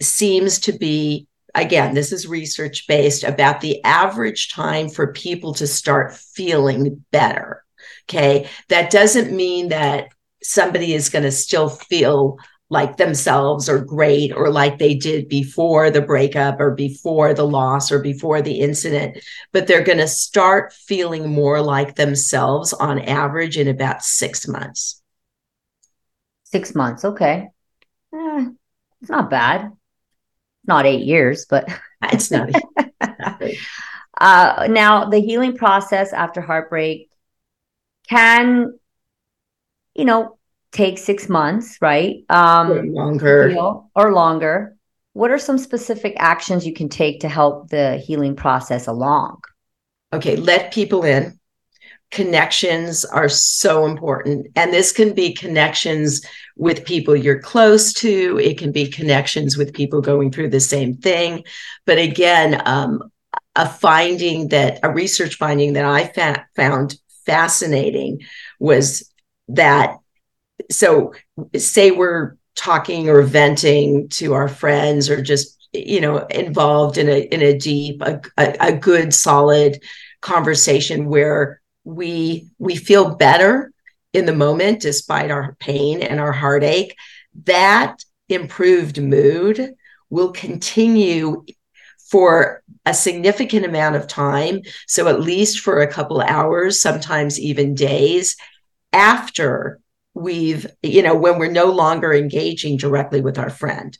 seems 0.00 0.60
to 0.60 0.72
be 0.72 1.26
again, 1.54 1.94
this 1.94 2.12
is 2.12 2.26
research 2.26 2.86
based 2.86 3.24
about 3.24 3.60
the 3.60 3.82
average 3.84 4.52
time 4.52 4.88
for 4.88 5.12
people 5.12 5.54
to 5.54 5.66
start 5.66 6.14
feeling 6.14 7.04
better. 7.10 7.64
Okay. 8.08 8.48
That 8.68 8.90
doesn't 8.90 9.34
mean 9.34 9.68
that 9.68 10.08
somebody 10.42 10.94
is 10.94 11.08
going 11.08 11.24
to 11.24 11.30
still 11.32 11.68
feel 11.68 12.38
like 12.68 12.96
themselves 12.96 13.68
or 13.68 13.84
great 13.84 14.32
or 14.32 14.50
like 14.50 14.78
they 14.78 14.94
did 14.94 15.28
before 15.28 15.90
the 15.90 16.00
breakup 16.00 16.58
or 16.58 16.70
before 16.70 17.34
the 17.34 17.46
loss 17.46 17.92
or 17.92 17.98
before 18.00 18.40
the 18.40 18.60
incident, 18.60 19.18
but 19.52 19.66
they're 19.66 19.84
going 19.84 19.98
to 19.98 20.08
start 20.08 20.72
feeling 20.72 21.28
more 21.30 21.60
like 21.60 21.96
themselves 21.96 22.72
on 22.72 22.98
average 23.00 23.58
in 23.58 23.68
about 23.68 24.02
six 24.02 24.48
months. 24.48 25.02
six 26.44 26.74
months 26.74 27.04
okay 27.04 27.48
Eh, 28.14 28.46
it's 29.00 29.10
not 29.10 29.30
bad 29.30 29.72
not 30.66 30.86
eight 30.86 31.04
years 31.04 31.46
but 31.46 31.68
It's 32.10 32.30
not. 32.30 32.50
Uh, 34.20 34.68
now, 34.70 35.06
the 35.06 35.18
healing 35.18 35.56
process 35.56 36.12
after 36.12 36.40
heartbreak 36.40 37.10
can, 38.08 38.78
you 39.94 40.04
know, 40.04 40.38
take 40.70 40.98
six 40.98 41.28
months, 41.28 41.78
right? 41.80 42.24
Um, 42.28 42.92
longer. 42.92 43.48
heal 43.48 43.90
or 43.96 44.12
longer. 44.12 44.76
What 45.14 45.30
are 45.30 45.38
some 45.38 45.58
specific 45.58 46.14
actions 46.18 46.64
you 46.64 46.72
can 46.74 46.88
take 46.88 47.20
to 47.20 47.28
help 47.28 47.70
the 47.70 47.96
healing 47.96 48.36
process 48.36 48.86
along? 48.86 49.40
okay, 50.12 50.36
let 50.36 50.72
people 50.72 51.04
in. 51.04 51.40
Connections 52.12 53.04
are 53.04 53.28
so 53.28 53.86
important. 53.86 54.46
And 54.54 54.72
this 54.72 54.92
can 54.92 55.14
be 55.14 55.34
connections 55.34 56.24
with 56.56 56.84
people 56.84 57.16
you're 57.16 57.40
close 57.40 57.92
to, 57.94 58.38
it 58.38 58.58
can 58.58 58.70
be 58.70 58.86
connections 58.86 59.56
with 59.56 59.74
people 59.74 60.00
going 60.00 60.30
through 60.30 60.50
the 60.50 60.60
same 60.60 60.94
thing. 60.94 61.44
But 61.86 61.98
again, 61.98 62.62
um, 62.66 63.10
a 63.56 63.68
finding 63.68 64.48
that 64.48 64.80
a 64.82 64.90
research 64.90 65.36
finding 65.36 65.74
that 65.74 65.84
I 65.84 66.06
fa- 66.08 66.46
found 66.54 66.96
fascinating 67.26 68.20
was 68.58 69.10
that 69.48 69.96
so 70.70 71.14
say 71.56 71.90
we're 71.90 72.36
talking 72.54 73.08
or 73.08 73.22
venting 73.22 74.08
to 74.08 74.34
our 74.34 74.48
friends 74.48 75.08
or 75.10 75.22
just 75.22 75.68
you 75.72 76.00
know 76.00 76.18
involved 76.26 76.98
in 76.98 77.08
a 77.08 77.20
in 77.20 77.42
a 77.42 77.58
deep 77.58 78.02
a, 78.02 78.20
a, 78.38 78.56
a 78.60 78.72
good 78.72 79.14
solid 79.14 79.82
conversation 80.20 81.06
where 81.06 81.60
we 81.84 82.48
we 82.58 82.76
feel 82.76 83.14
better 83.14 83.72
in 84.12 84.26
the 84.26 84.34
moment 84.34 84.80
despite 84.80 85.30
our 85.30 85.56
pain 85.58 86.02
and 86.02 86.20
our 86.20 86.32
heartache 86.32 86.96
that 87.44 88.04
improved 88.28 89.00
mood 89.00 89.74
will 90.10 90.32
continue 90.32 91.44
for 92.10 92.62
a 92.84 92.92
significant 92.92 93.64
amount 93.64 93.96
of 93.96 94.06
time 94.06 94.60
so 94.86 95.08
at 95.08 95.20
least 95.20 95.60
for 95.60 95.80
a 95.80 95.90
couple 95.90 96.20
hours 96.20 96.80
sometimes 96.80 97.40
even 97.40 97.74
days 97.74 98.36
after 98.92 99.80
we've, 100.14 100.66
you 100.82 101.02
know, 101.02 101.14
when 101.14 101.38
we're 101.38 101.50
no 101.50 101.66
longer 101.66 102.12
engaging 102.12 102.76
directly 102.76 103.20
with 103.20 103.38
our 103.38 103.50
friend. 103.50 103.96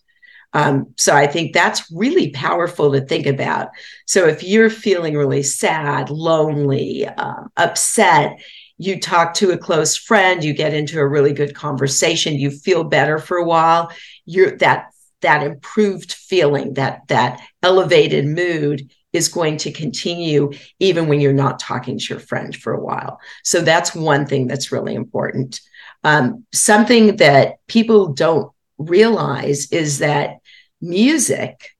Um, 0.54 0.94
so 0.96 1.14
I 1.14 1.26
think 1.26 1.52
that's 1.52 1.90
really 1.90 2.30
powerful 2.30 2.92
to 2.92 3.00
think 3.00 3.26
about. 3.26 3.70
So 4.06 4.26
if 4.26 4.42
you're 4.42 4.70
feeling 4.70 5.16
really 5.16 5.42
sad, 5.42 6.10
lonely, 6.10 7.06
um, 7.06 7.50
upset, 7.56 8.38
you 8.78 9.00
talk 9.00 9.34
to 9.34 9.52
a 9.52 9.58
close 9.58 9.96
friend, 9.96 10.42
you 10.42 10.52
get 10.52 10.74
into 10.74 10.98
a 10.98 11.08
really 11.08 11.32
good 11.32 11.54
conversation, 11.54 12.34
you 12.34 12.50
feel 12.50 12.84
better 12.84 13.18
for 13.18 13.36
a 13.36 13.44
while. 13.44 13.92
You're 14.26 14.56
that 14.58 14.86
that 15.20 15.44
improved 15.44 16.12
feeling, 16.12 16.74
that 16.74 17.06
that 17.08 17.40
elevated 17.62 18.26
mood 18.26 18.90
is 19.12 19.28
going 19.28 19.56
to 19.58 19.70
continue 19.70 20.50
even 20.80 21.06
when 21.06 21.20
you're 21.20 21.32
not 21.32 21.60
talking 21.60 21.98
to 21.98 22.04
your 22.14 22.18
friend 22.18 22.56
for 22.56 22.72
a 22.72 22.80
while. 22.80 23.20
So 23.44 23.60
that's 23.60 23.94
one 23.94 24.26
thing 24.26 24.46
that's 24.46 24.72
really 24.72 24.94
important. 24.94 25.60
Um, 26.02 26.44
something 26.52 27.16
that 27.16 27.64
people 27.68 28.14
don't 28.14 28.52
realize 28.78 29.70
is 29.70 29.98
that 29.98 30.40
music 30.82 31.70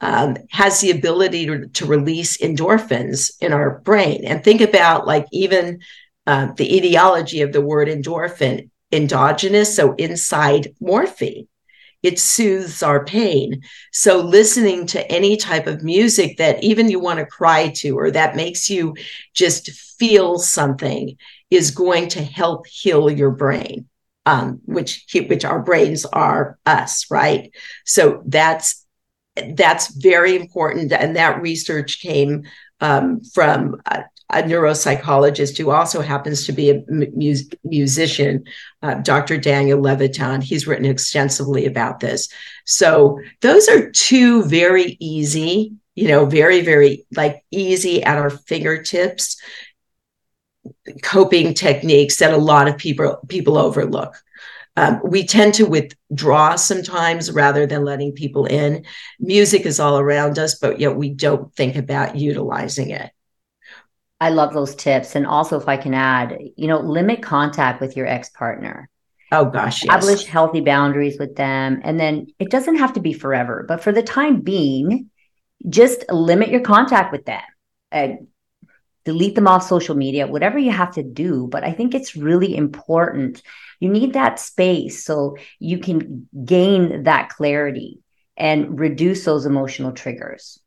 um, 0.00 0.36
has 0.50 0.80
the 0.80 0.90
ability 0.90 1.46
to, 1.46 1.68
to, 1.68 1.86
release 1.86 2.38
endorphins 2.38 3.30
in 3.40 3.52
our 3.52 3.80
brain. 3.80 4.24
And 4.24 4.42
think 4.42 4.60
about 4.60 5.06
like 5.06 5.26
even 5.30 5.80
uh, 6.26 6.52
the 6.56 6.76
etiology 6.76 7.42
of 7.42 7.52
the 7.52 7.60
word 7.60 7.88
endorphin, 7.88 8.70
endogenous, 8.92 9.76
so 9.76 9.94
inside 9.94 10.74
morphine. 10.80 11.48
It 12.02 12.18
soothes 12.18 12.82
our 12.82 13.04
pain. 13.04 13.60
So, 13.92 14.20
listening 14.20 14.86
to 14.88 15.12
any 15.12 15.36
type 15.36 15.66
of 15.66 15.82
music 15.82 16.38
that 16.38 16.64
even 16.64 16.88
you 16.88 16.98
want 16.98 17.18
to 17.18 17.26
cry 17.26 17.68
to 17.76 17.98
or 17.98 18.10
that 18.10 18.36
makes 18.36 18.70
you 18.70 18.94
just 19.34 19.70
feel 19.70 20.38
something 20.38 21.18
is 21.50 21.70
going 21.70 22.08
to 22.10 22.22
help 22.22 22.66
heal 22.66 23.10
your 23.10 23.32
brain 23.32 23.89
um, 24.26 24.60
which 24.64 25.06
which 25.28 25.44
our 25.44 25.60
brains 25.60 26.04
are 26.04 26.58
us, 26.66 27.10
right? 27.10 27.50
So 27.84 28.22
that's 28.26 28.86
that's 29.56 29.94
very 29.94 30.36
important, 30.36 30.92
and 30.92 31.16
that 31.16 31.40
research 31.40 32.00
came 32.00 32.44
um, 32.80 33.22
from 33.22 33.80
a, 33.86 34.04
a, 34.30 34.42
neuropsychologist 34.42 35.56
who 35.58 35.70
also 35.70 36.00
happens 36.00 36.46
to 36.46 36.52
be 36.52 36.70
a 36.70 36.82
mu- 36.88 37.34
musician, 37.64 38.44
uh, 38.82 38.94
Dr. 38.94 39.36
Daniel 39.38 39.80
Levitin. 39.80 40.42
He's 40.42 40.66
written 40.66 40.86
extensively 40.86 41.66
about 41.66 42.00
this. 42.00 42.28
So 42.64 43.20
those 43.40 43.68
are 43.68 43.90
two 43.90 44.44
very 44.44 44.96
easy, 45.00 45.74
you 45.94 46.08
know, 46.08 46.26
very 46.26 46.60
very 46.60 47.06
like 47.14 47.44
easy 47.50 48.02
at 48.02 48.18
our 48.18 48.30
fingertips 48.30 49.40
coping 51.02 51.54
techniques 51.54 52.18
that 52.18 52.32
a 52.32 52.38
lot 52.38 52.68
of 52.68 52.76
people 52.76 53.18
people 53.28 53.56
overlook. 53.58 54.14
Um, 54.76 55.00
we 55.04 55.26
tend 55.26 55.54
to 55.54 55.64
withdraw 55.64 56.54
sometimes 56.56 57.30
rather 57.32 57.66
than 57.66 57.84
letting 57.84 58.12
people 58.12 58.46
in. 58.46 58.84
Music 59.18 59.66
is 59.66 59.80
all 59.80 59.98
around 59.98 60.38
us, 60.38 60.58
but 60.58 60.78
yet 60.78 60.96
we 60.96 61.10
don't 61.10 61.52
think 61.54 61.76
about 61.76 62.16
utilizing 62.16 62.90
it. 62.90 63.10
I 64.20 64.30
love 64.30 64.52
those 64.52 64.74
tips. 64.74 65.16
And 65.16 65.26
also, 65.26 65.58
if 65.58 65.68
I 65.68 65.76
can 65.76 65.94
add, 65.94 66.38
you 66.56 66.68
know, 66.68 66.78
limit 66.78 67.22
contact 67.22 67.80
with 67.80 67.96
your 67.96 68.06
ex 68.06 68.28
partner. 68.28 68.88
Oh, 69.32 69.44
gosh. 69.46 69.84
Yes. 69.84 69.94
Establish 69.94 70.24
healthy 70.24 70.60
boundaries 70.60 71.18
with 71.18 71.36
them. 71.36 71.80
And 71.82 71.98
then 71.98 72.28
it 72.38 72.50
doesn't 72.50 72.76
have 72.76 72.94
to 72.94 73.00
be 73.00 73.12
forever, 73.12 73.64
but 73.66 73.82
for 73.82 73.92
the 73.92 74.02
time 74.02 74.40
being, 74.40 75.10
just 75.68 76.10
limit 76.10 76.50
your 76.50 76.60
contact 76.60 77.12
with 77.12 77.24
them. 77.26 77.42
And 77.90 78.28
delete 79.04 79.34
them 79.34 79.48
off 79.48 79.62
social 79.66 79.94
media, 79.94 80.26
whatever 80.26 80.58
you 80.58 80.70
have 80.70 80.94
to 80.94 81.02
do. 81.02 81.46
But 81.50 81.64
I 81.64 81.72
think 81.72 81.94
it's 81.94 82.16
really 82.16 82.54
important. 82.56 83.42
You 83.80 83.88
need 83.88 84.12
that 84.12 84.38
space 84.38 85.04
so 85.04 85.36
you 85.58 85.78
can 85.78 86.28
gain 86.44 87.04
that 87.04 87.30
clarity 87.30 88.00
and 88.36 88.78
reduce 88.78 89.24
those 89.24 89.46
emotional 89.46 89.92
triggers. 89.92 90.60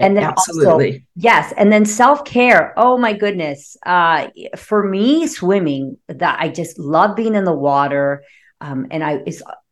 And 0.00 0.16
then 0.16 0.24
absolutely 0.24 0.92
also, 0.92 0.98
yes, 1.16 1.52
and 1.56 1.72
then 1.72 1.84
self 1.84 2.24
care. 2.24 2.72
Oh 2.76 2.96
my 2.98 3.12
goodness, 3.12 3.76
uh, 3.84 4.28
for 4.56 4.88
me, 4.88 5.26
swimming. 5.26 5.98
That 6.06 6.38
I 6.38 6.50
just 6.50 6.78
love 6.78 7.16
being 7.16 7.34
in 7.34 7.42
the 7.42 7.52
water, 7.52 8.22
um, 8.60 8.86
and 8.92 9.02
I 9.02 9.24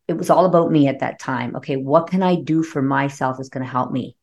it 0.08 0.16
was 0.16 0.30
all 0.30 0.44
about 0.44 0.70
me 0.70 0.88
at 0.88 1.00
that 1.00 1.20
time. 1.20 1.56
Okay, 1.56 1.76
what 1.76 2.08
can 2.08 2.24
I 2.24 2.36
do 2.36 2.64
for 2.64 2.82
myself 2.82 3.36
that's 3.36 3.48
going 3.48 3.64
to 3.64 3.70
help 3.70 3.92
me? 3.92 4.16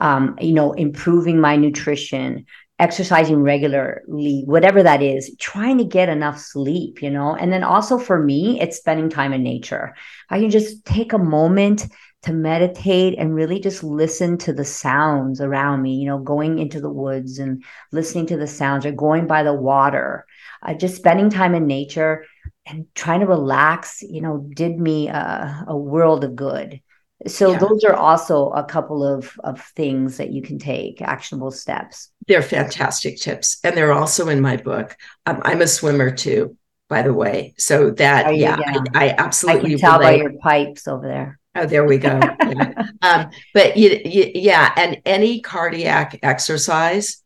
Um, 0.00 0.36
you 0.40 0.52
know, 0.52 0.72
improving 0.72 1.40
my 1.40 1.56
nutrition, 1.56 2.46
exercising 2.78 3.42
regularly, 3.42 4.42
whatever 4.44 4.82
that 4.82 5.02
is, 5.02 5.34
trying 5.38 5.78
to 5.78 5.84
get 5.84 6.08
enough 6.08 6.38
sleep, 6.38 7.02
you 7.02 7.10
know. 7.10 7.34
And 7.34 7.52
then 7.52 7.64
also 7.64 7.98
for 7.98 8.22
me, 8.22 8.60
it's 8.60 8.76
spending 8.76 9.08
time 9.08 9.32
in 9.32 9.42
nature. 9.42 9.94
I 10.28 10.40
can 10.40 10.50
just 10.50 10.84
take 10.84 11.12
a 11.12 11.18
moment 11.18 11.86
to 12.22 12.32
meditate 12.32 13.18
and 13.18 13.34
really 13.34 13.60
just 13.60 13.84
listen 13.84 14.36
to 14.36 14.52
the 14.52 14.64
sounds 14.64 15.40
around 15.40 15.80
me, 15.80 15.94
you 15.94 16.06
know, 16.06 16.18
going 16.18 16.58
into 16.58 16.80
the 16.80 16.90
woods 16.90 17.38
and 17.38 17.64
listening 17.92 18.26
to 18.26 18.36
the 18.36 18.46
sounds 18.48 18.84
or 18.84 18.92
going 18.92 19.26
by 19.26 19.42
the 19.42 19.54
water, 19.54 20.26
uh, 20.62 20.74
just 20.74 20.96
spending 20.96 21.30
time 21.30 21.54
in 21.54 21.66
nature 21.66 22.24
and 22.66 22.86
trying 22.94 23.20
to 23.20 23.26
relax, 23.26 24.02
you 24.02 24.20
know, 24.20 24.44
did 24.54 24.78
me 24.78 25.08
a, 25.08 25.64
a 25.68 25.76
world 25.76 26.24
of 26.24 26.34
good. 26.34 26.80
So 27.26 27.52
yeah. 27.52 27.58
those 27.58 27.82
are 27.84 27.94
also 27.94 28.50
a 28.50 28.64
couple 28.64 29.02
of, 29.02 29.32
of 29.42 29.60
things 29.74 30.18
that 30.18 30.30
you 30.30 30.42
can 30.42 30.58
take, 30.58 31.00
actionable 31.00 31.50
steps. 31.50 32.10
They're 32.28 32.42
fantastic 32.42 33.18
tips. 33.18 33.58
And 33.64 33.76
they're 33.76 33.92
also 33.92 34.28
in 34.28 34.40
my 34.40 34.56
book. 34.56 34.96
Um, 35.24 35.40
I'm 35.42 35.62
a 35.62 35.66
swimmer 35.66 36.10
too, 36.10 36.56
by 36.88 37.02
the 37.02 37.14
way. 37.14 37.54
So 37.56 37.90
that, 37.92 38.36
yeah, 38.36 38.58
yeah. 38.60 38.82
I, 38.94 39.08
I, 39.08 39.14
absolutely 39.16 39.60
I 39.60 39.68
can 39.70 39.78
tell 39.78 39.98
relate. 39.98 40.18
by 40.18 40.22
your 40.22 40.38
pipes 40.40 40.86
over 40.86 41.06
there. 41.06 41.38
Oh, 41.54 41.64
there 41.64 41.86
we 41.86 41.96
go. 41.96 42.20
yeah. 42.20 42.88
um, 43.02 43.30
but 43.54 43.78
you, 43.78 43.98
you, 44.04 44.30
yeah, 44.34 44.72
and 44.76 45.00
any 45.06 45.40
cardiac 45.40 46.18
exercise, 46.22 47.22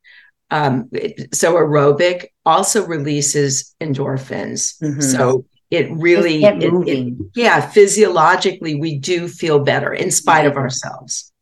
um, 0.53 0.89
so 1.33 1.55
aerobic 1.55 2.27
also 2.47 2.87
releases 2.87 3.75
endorphins. 3.81 4.81
Mm-hmm. 4.81 5.01
So 5.01 5.47
it 5.71 5.91
really 5.93 6.45
it, 6.45 6.63
it, 6.63 7.15
yeah 7.35 7.61
physiologically 7.61 8.75
we 8.75 8.99
do 8.99 9.29
feel 9.29 9.61
better 9.61 9.93
in 9.93 10.11
spite 10.11 10.47
of 10.47 10.57
ourselves. 10.57 11.33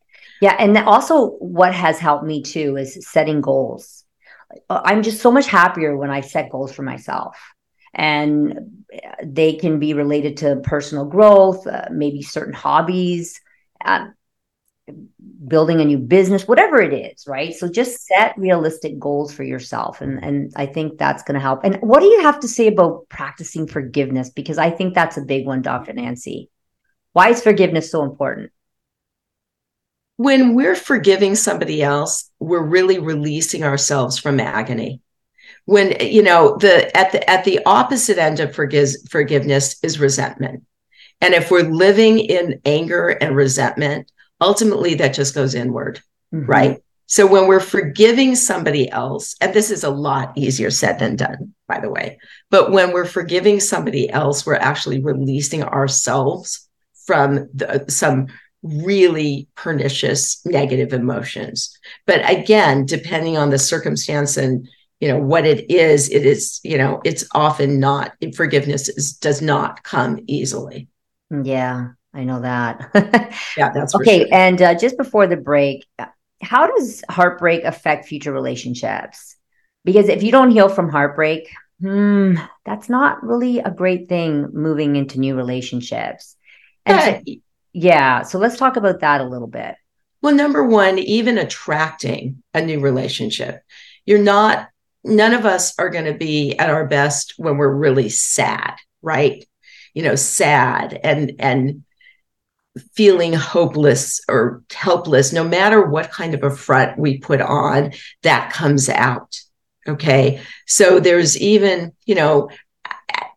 Yeah 0.41 0.55
and 0.59 0.77
also 0.77 1.31
what 1.31 1.73
has 1.73 1.99
helped 1.99 2.25
me 2.25 2.43
too 2.43 2.77
is 2.77 3.07
setting 3.09 3.41
goals. 3.41 4.05
I'm 4.69 5.03
just 5.03 5.21
so 5.21 5.31
much 5.31 5.47
happier 5.47 5.95
when 5.95 6.09
i 6.09 6.21
set 6.21 6.51
goals 6.51 6.71
for 6.71 6.83
myself. 6.83 7.37
And 7.93 8.85
they 9.23 9.53
can 9.53 9.79
be 9.79 9.93
related 9.95 10.37
to 10.37 10.57
personal 10.57 11.05
growth 11.05 11.65
uh, 11.65 11.85
maybe 11.91 12.21
certain 12.21 12.53
hobbies. 12.53 13.41
Uh, 13.83 14.07
building 15.47 15.81
a 15.81 15.85
new 15.85 15.97
business, 15.97 16.47
whatever 16.47 16.81
it 16.81 16.93
is, 16.93 17.25
right? 17.27 17.53
So 17.53 17.69
just 17.69 18.05
set 18.05 18.37
realistic 18.37 18.99
goals 18.99 19.33
for 19.33 19.43
yourself. 19.43 20.01
And, 20.01 20.23
and 20.23 20.51
I 20.55 20.65
think 20.65 20.97
that's 20.97 21.23
going 21.23 21.35
to 21.35 21.41
help. 21.41 21.63
And 21.63 21.77
what 21.77 22.01
do 22.01 22.07
you 22.07 22.21
have 22.21 22.39
to 22.41 22.47
say 22.47 22.67
about 22.67 23.07
practicing 23.09 23.67
forgiveness? 23.67 24.29
Because 24.29 24.57
I 24.57 24.69
think 24.69 24.93
that's 24.93 25.17
a 25.17 25.21
big 25.21 25.45
one, 25.45 25.61
Dr. 25.61 25.93
Nancy. 25.93 26.49
Why 27.13 27.29
is 27.29 27.41
forgiveness 27.41 27.91
so 27.91 28.03
important? 28.03 28.51
When 30.17 30.53
we're 30.53 30.75
forgiving 30.75 31.35
somebody 31.35 31.81
else, 31.81 32.29
we're 32.39 32.65
really 32.65 32.99
releasing 32.99 33.63
ourselves 33.63 34.19
from 34.19 34.39
agony. 34.39 35.01
When 35.65 35.95
you 36.01 36.23
know 36.23 36.57
the 36.57 36.95
at 36.97 37.11
the 37.11 37.29
at 37.29 37.45
the 37.45 37.59
opposite 37.65 38.17
end 38.17 38.39
of 38.39 38.55
forgives, 38.55 39.07
forgiveness 39.09 39.77
is 39.83 39.99
resentment. 39.99 40.63
And 41.21 41.33
if 41.33 41.51
we're 41.51 41.63
living 41.63 42.19
in 42.19 42.61
anger 42.65 43.09
and 43.09 43.35
resentment, 43.35 44.11
ultimately 44.41 44.95
that 44.95 45.13
just 45.13 45.35
goes 45.35 45.55
inward, 45.55 46.01
mm-hmm. 46.33 46.45
right? 46.45 46.83
So 47.07 47.25
when 47.25 47.47
we're 47.47 47.59
forgiving 47.59 48.35
somebody 48.35 48.89
else, 48.91 49.35
and 49.41 49.51
this 49.51 49.71
is 49.71 49.83
a 49.83 49.89
lot 49.89 50.37
easier 50.37 50.69
said 50.69 50.99
than 50.99 51.15
done, 51.15 51.55
by 51.67 51.79
the 51.79 51.89
way, 51.89 52.19
but 52.51 52.71
when 52.71 52.93
we're 52.93 53.05
forgiving 53.05 53.59
somebody 53.59 54.09
else, 54.11 54.45
we're 54.45 54.53
actually 54.53 54.99
releasing 55.01 55.63
ourselves 55.63 56.69
from 57.07 57.49
the, 57.55 57.83
some 57.87 58.27
really 58.61 59.47
pernicious 59.55 60.45
negative 60.45 60.93
emotions. 60.93 61.75
But 62.05 62.29
again, 62.29 62.85
depending 62.85 63.37
on 63.37 63.49
the 63.49 63.57
circumstance 63.57 64.37
and 64.37 64.67
you 64.99 65.07
know 65.07 65.17
what 65.17 65.45
it 65.45 65.71
is, 65.71 66.09
it 66.09 66.25
is 66.25 66.59
you 66.63 66.77
know 66.77 67.01
it's 67.05 67.25
often 67.33 67.79
not 67.79 68.13
forgiveness 68.35 68.89
is, 68.89 69.13
does 69.13 69.41
not 69.41 69.81
come 69.83 70.19
easily. 70.27 70.89
Yeah, 71.31 71.89
I 72.13 72.23
know 72.23 72.41
that. 72.41 72.89
yeah, 73.57 73.69
that's 73.73 73.95
okay. 73.95 74.19
Sure. 74.19 74.27
And 74.31 74.61
uh, 74.61 74.75
just 74.75 74.97
before 74.97 75.27
the 75.27 75.37
break, 75.37 75.85
how 76.41 76.67
does 76.67 77.03
heartbreak 77.09 77.63
affect 77.63 78.05
future 78.05 78.31
relationships? 78.31 79.35
Because 79.85 80.09
if 80.09 80.23
you 80.23 80.31
don't 80.31 80.51
heal 80.51 80.69
from 80.69 80.89
heartbreak, 80.89 81.49
hmm, 81.81 82.35
that's 82.65 82.89
not 82.89 83.23
really 83.23 83.59
a 83.59 83.71
great 83.71 84.09
thing 84.09 84.49
moving 84.53 84.95
into 84.95 85.19
new 85.19 85.35
relationships. 85.35 86.35
And 86.85 87.23
so, 87.25 87.33
yeah, 87.73 88.23
so 88.23 88.39
let's 88.39 88.57
talk 88.57 88.75
about 88.75 89.01
that 89.01 89.21
a 89.21 89.27
little 89.27 89.47
bit. 89.47 89.75
Well, 90.21 90.35
number 90.35 90.63
one, 90.63 90.99
even 90.99 91.37
attracting 91.37 92.43
a 92.53 92.61
new 92.61 92.81
relationship, 92.81 93.61
you're 94.05 94.19
not, 94.19 94.67
none 95.03 95.33
of 95.33 95.45
us 95.45 95.77
are 95.79 95.89
going 95.89 96.05
to 96.05 96.17
be 96.17 96.57
at 96.57 96.69
our 96.69 96.87
best 96.87 97.35
when 97.37 97.57
we're 97.57 97.73
really 97.73 98.09
sad 98.09 98.75
right? 99.01 99.45
You 99.93 100.03
know, 100.03 100.15
sad 100.15 100.99
and 101.03 101.33
and 101.39 101.83
feeling 102.93 103.33
hopeless 103.33 104.21
or 104.29 104.63
helpless, 104.71 105.33
no 105.33 105.43
matter 105.43 105.85
what 105.85 106.11
kind 106.11 106.33
of 106.33 106.43
a 106.43 106.55
front 106.55 106.97
we 106.99 107.17
put 107.17 107.41
on, 107.41 107.91
that 108.23 108.51
comes 108.51 108.89
out. 108.89 109.39
Okay. 109.87 110.41
So 110.67 110.99
there's 110.99 111.37
even, 111.37 111.93
you 112.05 112.15
know, 112.15 112.49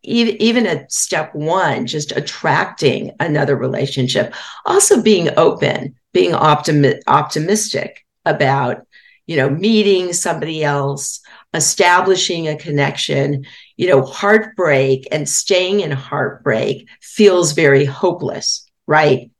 even 0.05 0.66
at 0.66 0.92
step 0.92 1.35
one, 1.35 1.87
just 1.87 2.12
attracting 2.12 3.12
another 3.21 3.57
relationship, 3.57 4.35
also 4.66 5.01
being 5.01 5.29
open, 5.37 5.95
being 6.12 6.35
optimi- 6.35 7.01
optimistic 7.07 8.05
about, 8.25 8.87
you 9.27 9.37
know, 9.37 9.49
meeting 9.49 10.12
somebody 10.12 10.64
else, 10.64 11.21
establishing 11.55 12.49
a 12.49 12.57
connection, 12.57 13.47
you 13.77 13.87
know, 13.87 14.03
heartbreak 14.03 15.07
and 15.12 15.29
staying 15.29 15.81
in 15.81 15.92
heartbreak 15.92 16.88
feels 17.01 17.53
very 17.53 17.85
hopeless, 17.85 18.68
right? 18.87 19.31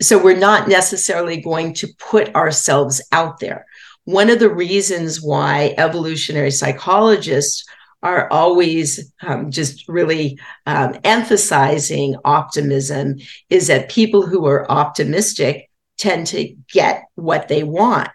So 0.00 0.22
we're 0.22 0.36
not 0.36 0.68
necessarily 0.68 1.40
going 1.40 1.74
to 1.74 1.88
put 1.98 2.34
ourselves 2.34 3.02
out 3.12 3.38
there. 3.40 3.66
One 4.04 4.30
of 4.30 4.38
the 4.38 4.52
reasons 4.52 5.20
why 5.20 5.74
evolutionary 5.76 6.50
psychologists 6.50 7.64
are 8.02 8.32
always 8.32 9.12
um, 9.22 9.50
just 9.50 9.86
really 9.88 10.38
um, 10.66 10.98
emphasizing 11.04 12.16
optimism 12.24 13.16
is 13.50 13.66
that 13.66 13.90
people 13.90 14.26
who 14.26 14.46
are 14.46 14.70
optimistic 14.70 15.70
tend 15.98 16.26
to 16.28 16.54
get 16.72 17.04
what 17.14 17.48
they 17.48 17.62
want 17.62 18.08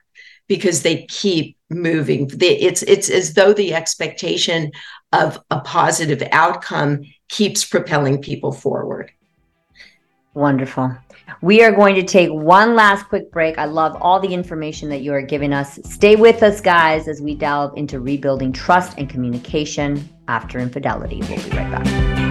because 0.47 0.81
they 0.81 1.05
keep 1.05 1.57
moving. 1.69 2.29
it's 2.41 2.83
it's 2.83 3.09
as 3.09 3.33
though 3.33 3.53
the 3.53 3.73
expectation 3.73 4.71
of 5.11 5.39
a 5.49 5.59
positive 5.61 6.21
outcome 6.31 7.01
keeps 7.29 7.65
propelling 7.65 8.21
people 8.21 8.51
forward. 8.51 9.11
Wonderful. 10.35 10.95
We 11.41 11.63
are 11.63 11.71
going 11.71 11.95
to 11.95 12.03
take 12.03 12.29
one 12.29 12.75
last 12.75 13.07
quick 13.07 13.31
break. 13.31 13.57
I 13.57 13.65
love 13.65 13.97
all 14.01 14.19
the 14.19 14.33
information 14.33 14.89
that 14.89 15.01
you 15.01 15.13
are 15.13 15.21
giving 15.21 15.53
us. 15.53 15.79
Stay 15.85 16.17
with 16.17 16.43
us, 16.43 16.59
guys, 16.59 17.07
as 17.07 17.21
we 17.21 17.35
delve 17.35 17.75
into 17.77 18.01
rebuilding 18.01 18.51
trust 18.51 18.97
and 18.97 19.09
communication 19.09 20.07
after 20.27 20.59
infidelity. 20.59 21.21
We'll 21.21 21.41
be 21.41 21.49
right 21.51 21.71
back. 21.71 22.24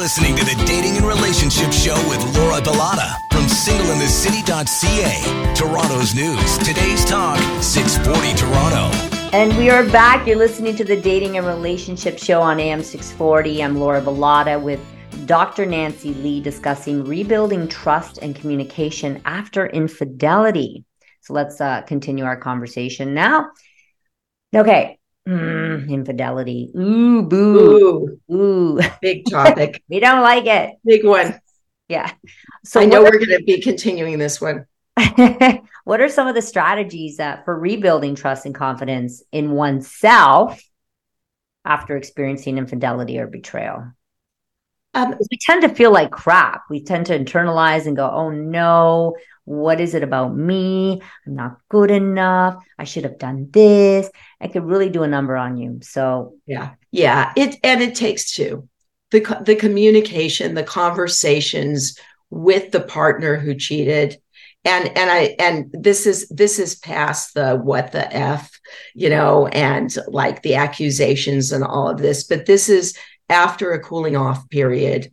Listening 0.00 0.34
to 0.34 0.44
the 0.46 0.54
Dating 0.64 0.96
and 0.96 1.04
Relationship 1.04 1.70
Show 1.70 1.94
with 2.08 2.24
Laura 2.34 2.62
Bilotta 2.62 3.14
from 3.30 3.44
singleinthecity.ca. 3.44 5.54
Toronto's 5.54 6.14
news, 6.14 6.56
today's 6.56 7.04
talk, 7.04 7.38
640 7.62 8.34
Toronto. 8.34 8.90
And 9.36 9.54
we 9.58 9.68
are 9.68 9.84
back. 9.84 10.26
You're 10.26 10.38
listening 10.38 10.74
to 10.76 10.84
the 10.84 10.98
Dating 10.98 11.36
and 11.36 11.46
Relationship 11.46 12.18
Show 12.18 12.40
on 12.40 12.58
AM 12.58 12.82
640. 12.82 13.62
I'm 13.62 13.76
Laura 13.76 14.00
Bilotta 14.00 14.58
with 14.58 14.80
Dr. 15.26 15.66
Nancy 15.66 16.14
Lee 16.14 16.40
discussing 16.40 17.04
rebuilding 17.04 17.68
trust 17.68 18.20
and 18.22 18.34
communication 18.34 19.20
after 19.26 19.66
infidelity. 19.66 20.86
So 21.20 21.34
let's 21.34 21.60
uh, 21.60 21.82
continue 21.82 22.24
our 22.24 22.38
conversation 22.38 23.12
now. 23.12 23.50
Okay, 24.56 24.98
Mm, 25.30 25.88
infidelity. 25.88 26.72
Ooh, 26.76 27.22
boo. 27.22 28.18
Ooh. 28.28 28.34
Ooh. 28.34 28.80
Big 29.00 29.24
topic. 29.30 29.80
we 29.88 30.00
don't 30.00 30.22
like 30.22 30.46
it. 30.46 30.76
Big 30.84 31.04
one. 31.04 31.40
Yeah. 31.88 32.12
So 32.64 32.80
I 32.80 32.86
know 32.86 33.02
we're 33.02 33.18
going 33.18 33.38
to 33.38 33.44
be 33.44 33.60
continuing 33.60 34.18
this 34.18 34.40
one. 34.40 34.66
what 35.84 36.00
are 36.00 36.08
some 36.08 36.26
of 36.26 36.34
the 36.34 36.42
strategies 36.42 37.20
uh, 37.20 37.42
for 37.44 37.56
rebuilding 37.56 38.16
trust 38.16 38.44
and 38.44 38.54
confidence 38.54 39.22
in 39.30 39.52
oneself 39.52 40.60
after 41.64 41.96
experiencing 41.96 42.58
infidelity 42.58 43.18
or 43.20 43.28
betrayal? 43.28 43.92
Um, 44.94 45.14
we 45.30 45.38
tend 45.40 45.62
to 45.62 45.68
feel 45.68 45.92
like 45.92 46.10
crap. 46.10 46.64
We 46.68 46.82
tend 46.82 47.06
to 47.06 47.18
internalize 47.18 47.86
and 47.86 47.96
go, 47.96 48.10
oh 48.10 48.30
no, 48.30 49.14
what 49.44 49.80
is 49.80 49.94
it 49.94 50.02
about 50.02 50.36
me? 50.36 51.00
I'm 51.26 51.34
not 51.34 51.58
good 51.68 51.90
enough. 51.90 52.62
I 52.78 52.84
should 52.84 53.04
have 53.04 53.18
done 53.18 53.48
this. 53.50 54.10
I 54.40 54.48
could 54.48 54.64
really 54.64 54.90
do 54.90 55.02
a 55.02 55.08
number 55.08 55.36
on 55.36 55.56
you. 55.56 55.80
So, 55.82 56.34
yeah. 56.46 56.74
Yeah, 56.90 57.32
it 57.36 57.56
and 57.62 57.82
it 57.82 57.94
takes 57.94 58.32
two. 58.32 58.68
The 59.10 59.42
the 59.44 59.56
communication, 59.56 60.54
the 60.54 60.62
conversations 60.62 61.98
with 62.30 62.70
the 62.70 62.80
partner 62.80 63.36
who 63.36 63.54
cheated 63.54 64.20
and 64.64 64.86
and 64.96 65.10
i 65.10 65.34
and 65.38 65.70
this 65.72 66.06
is 66.06 66.28
this 66.28 66.58
is 66.58 66.74
past 66.76 67.34
the 67.34 67.56
what 67.56 67.92
the 67.92 68.14
f 68.14 68.50
you 68.94 69.08
know 69.08 69.46
and 69.48 69.96
like 70.06 70.42
the 70.42 70.54
accusations 70.54 71.50
and 71.50 71.64
all 71.64 71.88
of 71.88 71.98
this 71.98 72.24
but 72.24 72.46
this 72.46 72.68
is 72.68 72.96
after 73.28 73.72
a 73.72 73.80
cooling 73.80 74.16
off 74.16 74.48
period 74.50 75.10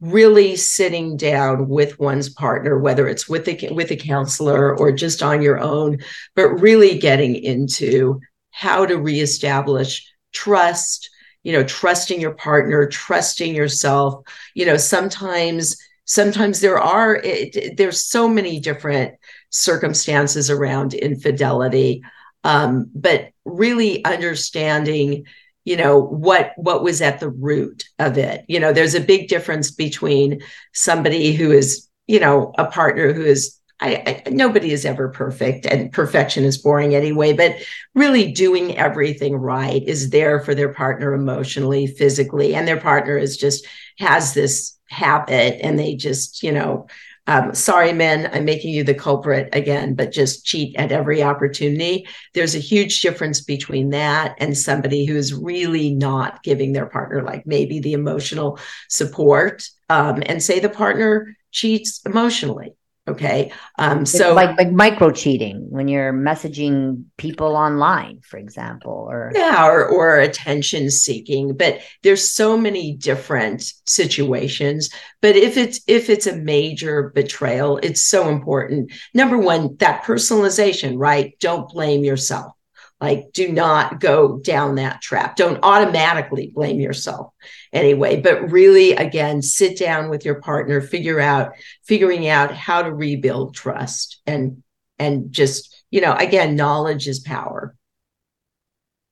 really 0.00 0.56
sitting 0.56 1.16
down 1.16 1.68
with 1.68 1.98
one's 1.98 2.30
partner 2.30 2.78
whether 2.78 3.06
it's 3.06 3.28
with 3.28 3.46
a 3.48 3.68
with 3.72 3.90
a 3.90 3.96
counselor 3.96 4.76
or 4.76 4.90
just 4.90 5.22
on 5.22 5.42
your 5.42 5.60
own 5.60 5.98
but 6.34 6.48
really 6.48 6.98
getting 6.98 7.34
into 7.34 8.18
how 8.50 8.86
to 8.86 8.96
reestablish 8.96 10.10
trust 10.32 11.10
you 11.42 11.52
know 11.52 11.64
trusting 11.64 12.20
your 12.20 12.34
partner 12.34 12.86
trusting 12.86 13.54
yourself. 13.54 14.22
You 14.54 14.66
know 14.66 14.76
sometimes 14.76 15.76
sometimes 16.04 16.60
there 16.60 16.78
are 16.78 17.16
it, 17.16 17.76
there's 17.76 18.02
so 18.02 18.28
many 18.28 18.60
different 18.60 19.14
circumstances 19.50 20.50
around 20.50 20.94
infidelity 20.94 22.02
um, 22.44 22.90
but 22.94 23.30
really 23.44 24.04
understanding 24.04 25.24
you 25.70 25.76
know 25.76 26.00
what 26.00 26.50
what 26.56 26.82
was 26.82 27.00
at 27.00 27.20
the 27.20 27.30
root 27.30 27.84
of 28.00 28.18
it. 28.18 28.44
You 28.48 28.58
know 28.58 28.72
there's 28.72 28.96
a 28.96 29.00
big 29.00 29.28
difference 29.28 29.70
between 29.70 30.42
somebody 30.74 31.32
who 31.32 31.52
is 31.52 31.88
you 32.08 32.18
know 32.18 32.52
a 32.58 32.64
partner 32.66 33.12
who 33.12 33.24
is 33.24 33.56
I, 33.78 34.22
I, 34.26 34.30
nobody 34.30 34.72
is 34.72 34.84
ever 34.84 35.10
perfect 35.10 35.66
and 35.66 35.92
perfection 35.92 36.42
is 36.42 36.58
boring 36.58 36.96
anyway 36.96 37.32
but 37.34 37.54
really 37.94 38.32
doing 38.32 38.76
everything 38.76 39.36
right 39.36 39.82
is 39.84 40.10
there 40.10 40.40
for 40.40 40.56
their 40.56 40.74
partner 40.74 41.14
emotionally 41.14 41.86
physically 41.86 42.54
and 42.54 42.66
their 42.66 42.80
partner 42.80 43.16
is 43.16 43.38
just 43.38 43.64
has 43.98 44.34
this 44.34 44.76
habit 44.90 45.64
and 45.64 45.78
they 45.78 45.94
just 45.94 46.42
you 46.42 46.52
know 46.52 46.88
um, 47.26 47.54
sorry, 47.54 47.92
men, 47.92 48.28
I'm 48.32 48.44
making 48.44 48.74
you 48.74 48.82
the 48.82 48.94
culprit 48.94 49.50
again, 49.52 49.94
but 49.94 50.12
just 50.12 50.44
cheat 50.44 50.74
at 50.76 50.90
every 50.90 51.22
opportunity. 51.22 52.08
There's 52.34 52.54
a 52.54 52.60
huge 52.60 53.00
difference 53.02 53.40
between 53.40 53.90
that 53.90 54.34
and 54.38 54.56
somebody 54.56 55.04
who 55.04 55.16
is 55.16 55.32
really 55.34 55.94
not 55.94 56.42
giving 56.42 56.72
their 56.72 56.86
partner, 56.86 57.22
like 57.22 57.46
maybe 57.46 57.78
the 57.78 57.92
emotional 57.92 58.58
support, 58.88 59.68
um, 59.88 60.22
and 60.26 60.42
say 60.42 60.60
the 60.60 60.68
partner 60.68 61.36
cheats 61.52 62.00
emotionally. 62.04 62.74
Okay. 63.10 63.52
Um, 63.78 64.06
so 64.06 64.34
like 64.34 64.56
like 64.56 64.70
micro 64.70 65.10
cheating 65.10 65.66
when 65.70 65.88
you're 65.88 66.12
messaging 66.12 67.04
people 67.16 67.56
online, 67.56 68.20
for 68.22 68.36
example, 68.36 69.06
or 69.10 69.32
yeah, 69.34 69.66
or 69.66 69.86
or 69.86 70.18
attention 70.18 70.90
seeking. 70.90 71.56
But 71.56 71.80
there's 72.02 72.30
so 72.30 72.56
many 72.56 72.94
different 72.96 73.72
situations. 73.86 74.90
But 75.20 75.36
if 75.36 75.56
it's 75.56 75.80
if 75.86 76.08
it's 76.08 76.26
a 76.26 76.36
major 76.36 77.10
betrayal, 77.14 77.78
it's 77.78 78.02
so 78.02 78.28
important. 78.28 78.92
Number 79.14 79.38
one, 79.38 79.76
that 79.76 80.04
personalization, 80.04 80.94
right? 80.96 81.34
Don't 81.40 81.68
blame 81.68 82.04
yourself. 82.04 82.52
Like, 83.00 83.32
do 83.32 83.50
not 83.50 83.98
go 83.98 84.38
down 84.38 84.74
that 84.74 85.00
trap. 85.00 85.36
Don't 85.36 85.58
automatically 85.62 86.52
blame 86.54 86.80
yourself 86.80 87.32
anyway, 87.72 88.20
but 88.20 88.50
really, 88.50 88.92
again, 88.92 89.40
sit 89.40 89.78
down 89.78 90.10
with 90.10 90.24
your 90.24 90.40
partner, 90.40 90.80
figure 90.80 91.18
out, 91.18 91.52
figuring 91.84 92.28
out 92.28 92.54
how 92.54 92.82
to 92.82 92.92
rebuild 92.92 93.54
trust 93.54 94.20
and, 94.26 94.62
and 94.98 95.32
just, 95.32 95.84
you 95.90 96.00
know, 96.00 96.14
again, 96.14 96.56
knowledge 96.56 97.08
is 97.08 97.20
power. 97.20 97.74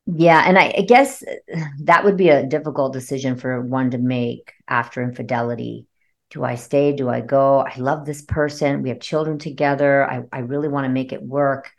Yeah. 0.07 0.43
And 0.47 0.59
I, 0.59 0.75
I 0.79 0.83
guess 0.83 1.23
that 1.85 2.05
would 2.05 2.17
be 2.17 2.29
a 2.29 2.47
difficult 2.47 2.93
decision 2.93 3.37
for 3.37 3.61
one 3.61 3.91
to 3.93 3.99
make 3.99 4.53
after 4.69 5.03
infidelity 5.03 5.87
do 6.31 6.45
I 6.45 6.57
stay? 6.57 6.93
Do 6.93 7.09
I 7.09 7.21
go? 7.21 7.61
I 7.61 7.75
love 7.79 8.05
this 8.05 8.23
person. 8.23 8.83
We 8.83 8.91
have 8.91 9.01
children 9.01 9.39
together. 9.39 10.05
I, 10.05 10.25
I 10.31 10.41
really 10.41 10.69
want 10.69 10.85
to 10.85 10.93
make 10.93 11.13
it 11.13 11.23
work 11.23 11.71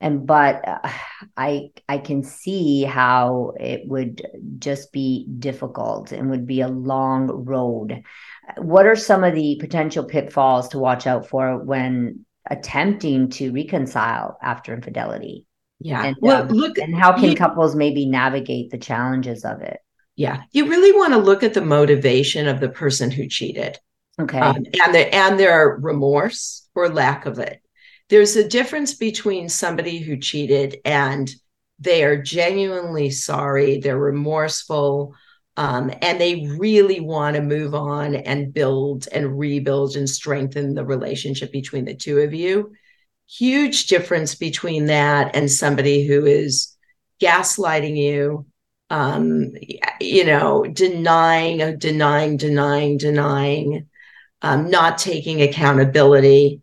and 0.00 0.26
but 0.26 0.66
uh, 0.66 0.90
i 1.36 1.70
i 1.88 1.98
can 1.98 2.22
see 2.22 2.82
how 2.82 3.52
it 3.58 3.82
would 3.86 4.26
just 4.58 4.92
be 4.92 5.26
difficult 5.38 6.12
and 6.12 6.30
would 6.30 6.46
be 6.46 6.60
a 6.60 6.68
long 6.68 7.26
road 7.44 8.02
what 8.58 8.86
are 8.86 8.96
some 8.96 9.24
of 9.24 9.34
the 9.34 9.56
potential 9.60 10.04
pitfalls 10.04 10.68
to 10.68 10.78
watch 10.78 11.06
out 11.06 11.26
for 11.26 11.58
when 11.58 12.24
attempting 12.48 13.28
to 13.28 13.52
reconcile 13.52 14.38
after 14.42 14.74
infidelity 14.74 15.46
yeah 15.80 16.04
and, 16.04 16.16
well 16.20 16.42
um, 16.42 16.48
look 16.48 16.78
and 16.78 16.94
how 16.94 17.12
can 17.12 17.30
you, 17.30 17.36
couples 17.36 17.74
maybe 17.74 18.06
navigate 18.06 18.70
the 18.70 18.78
challenges 18.78 19.44
of 19.44 19.60
it 19.62 19.80
Yeah. 20.16 20.42
You 20.52 20.68
really 20.68 20.92
want 20.92 21.12
to 21.12 21.18
look 21.18 21.42
at 21.42 21.54
the 21.54 21.60
motivation 21.60 22.48
of 22.48 22.58
the 22.58 22.70
person 22.70 23.10
who 23.10 23.28
cheated. 23.28 23.78
Okay. 24.18 24.38
Um, 24.38 24.56
and 24.56 24.94
the, 24.94 25.14
and 25.14 25.38
their 25.38 25.76
remorse 25.80 26.66
or 26.74 26.88
lack 26.88 27.26
of 27.26 27.38
it. 27.38 27.60
There's 28.08 28.36
a 28.36 28.48
difference 28.48 28.94
between 28.94 29.48
somebody 29.48 29.98
who 29.98 30.16
cheated 30.16 30.78
and 30.84 31.28
they 31.78 32.04
are 32.04 32.20
genuinely 32.22 33.10
sorry, 33.10 33.78
they're 33.78 33.98
remorseful, 33.98 35.14
um, 35.56 35.90
and 36.02 36.20
they 36.20 36.46
really 36.58 37.00
want 37.00 37.36
to 37.36 37.42
move 37.42 37.74
on 37.74 38.14
and 38.14 38.52
build 38.52 39.08
and 39.10 39.38
rebuild 39.38 39.96
and 39.96 40.08
strengthen 40.08 40.74
the 40.74 40.84
relationship 40.84 41.50
between 41.50 41.84
the 41.84 41.94
two 41.94 42.18
of 42.20 42.34
you. 42.34 42.72
Huge 43.28 43.86
difference 43.86 44.34
between 44.34 44.86
that 44.86 45.34
and 45.34 45.50
somebody 45.50 46.06
who 46.06 46.26
is 46.26 46.76
gaslighting 47.20 47.96
you, 47.96 48.46
um, 48.90 49.52
you 50.00 50.24
know, 50.24 50.64
denying, 50.64 51.78
denying, 51.78 52.36
denying, 52.36 52.98
denying, 52.98 53.88
um, 54.42 54.70
not 54.70 54.98
taking 54.98 55.42
accountability. 55.42 56.62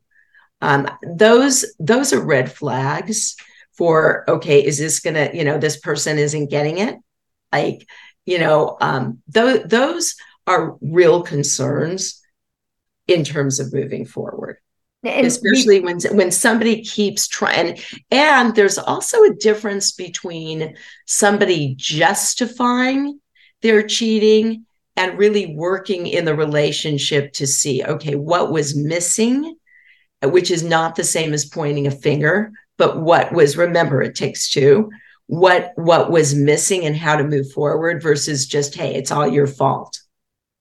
Um, 0.63 0.89
those 1.03 1.65
those 1.79 2.13
are 2.13 2.21
red 2.21 2.51
flags 2.51 3.35
for 3.73 4.23
okay, 4.29 4.65
is 4.65 4.77
this 4.77 4.99
gonna, 4.99 5.29
you 5.33 5.43
know, 5.43 5.57
this 5.57 5.79
person 5.79 6.17
isn't 6.17 6.49
getting 6.49 6.77
it? 6.77 6.95
Like 7.51 7.87
you 8.25 8.39
know 8.39 8.77
um, 8.81 9.21
th- 9.33 9.63
those 9.65 10.15
are 10.47 10.77
real 10.81 11.23
concerns 11.23 12.21
in 13.07 13.23
terms 13.23 13.59
of 13.59 13.73
moving 13.73 14.05
forward 14.05 14.57
and 15.03 15.27
especially 15.27 15.79
we, 15.79 15.85
when 15.85 15.99
when 16.11 16.31
somebody 16.31 16.81
keeps 16.83 17.27
trying 17.27 17.77
and 18.11 18.55
there's 18.55 18.77
also 18.77 19.23
a 19.23 19.35
difference 19.35 19.91
between 19.91 20.75
somebody 21.05 21.75
justifying 21.77 23.19
their 23.61 23.85
cheating 23.85 24.65
and 24.95 25.17
really 25.17 25.55
working 25.55 26.07
in 26.07 26.23
the 26.25 26.35
relationship 26.35 27.33
to 27.33 27.47
see 27.47 27.83
okay 27.83 28.15
what 28.15 28.51
was 28.51 28.75
missing 28.75 29.55
which 30.27 30.51
is 30.51 30.63
not 30.63 30.95
the 30.95 31.03
same 31.03 31.33
as 31.33 31.45
pointing 31.45 31.87
a 31.87 31.91
finger 31.91 32.51
but 32.77 32.99
what 32.99 33.31
was 33.31 33.57
remember 33.57 34.01
it 34.01 34.15
takes 34.15 34.49
two. 34.49 34.91
What 35.27 35.71
what 35.75 36.11
was 36.11 36.35
missing 36.35 36.85
and 36.85 36.95
how 36.95 37.15
to 37.15 37.23
move 37.23 37.51
forward 37.51 38.01
versus 38.01 38.45
just 38.45 38.75
hey 38.75 38.95
it's 38.95 39.11
all 39.11 39.27
your 39.27 39.47
fault. 39.47 39.99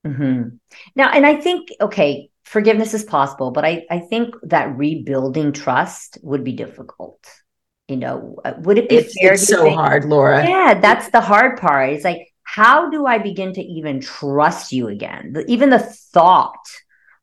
Mm-hmm. 0.06 0.56
now 0.96 1.10
and 1.10 1.24
i 1.24 1.36
think 1.36 1.68
okay 1.80 2.28
forgiveness 2.42 2.92
is 2.92 3.04
possible 3.04 3.52
but 3.52 3.64
i 3.64 3.84
i 3.88 4.00
think 4.00 4.34
that 4.42 4.76
rebuilding 4.76 5.52
trust 5.52 6.18
would 6.22 6.42
be 6.42 6.52
difficult. 6.52 7.24
You 7.88 7.96
know 7.98 8.36
uh, 8.44 8.54
would 8.58 8.78
it 8.78 8.88
be 8.88 8.96
it's, 8.96 9.14
it's 9.16 9.46
so 9.46 9.64
think, 9.64 9.76
hard 9.76 10.04
laura. 10.04 10.44
Yeah 10.44 10.74
that's 10.80 11.10
the 11.10 11.20
hard 11.20 11.60
part. 11.60 11.90
It's 11.90 12.04
like 12.04 12.28
how 12.44 12.90
do 12.90 13.06
i 13.06 13.18
begin 13.18 13.52
to 13.54 13.62
even 13.62 14.00
trust 14.00 14.72
you 14.72 14.88
again? 14.88 15.32
The, 15.34 15.50
even 15.50 15.70
the 15.70 15.78
thought 15.78 16.61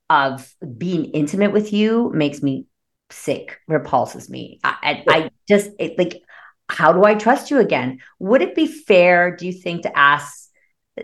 of 0.09 0.53
being 0.77 1.05
intimate 1.05 1.51
with 1.51 1.71
you 1.73 2.11
makes 2.13 2.41
me 2.41 2.65
sick 3.11 3.59
repulses 3.67 4.29
me 4.29 4.59
i, 4.63 5.03
I, 5.07 5.15
I 5.17 5.31
just 5.47 5.71
it, 5.79 5.97
like 5.97 6.21
how 6.69 6.93
do 6.93 7.03
I 7.03 7.15
trust 7.15 7.51
you 7.51 7.59
again? 7.59 7.99
Would 8.19 8.41
it 8.41 8.55
be 8.55 8.67
fair, 8.67 9.35
do 9.35 9.45
you 9.45 9.53
think, 9.53 9.81
to 9.83 9.97
ask 9.97 10.49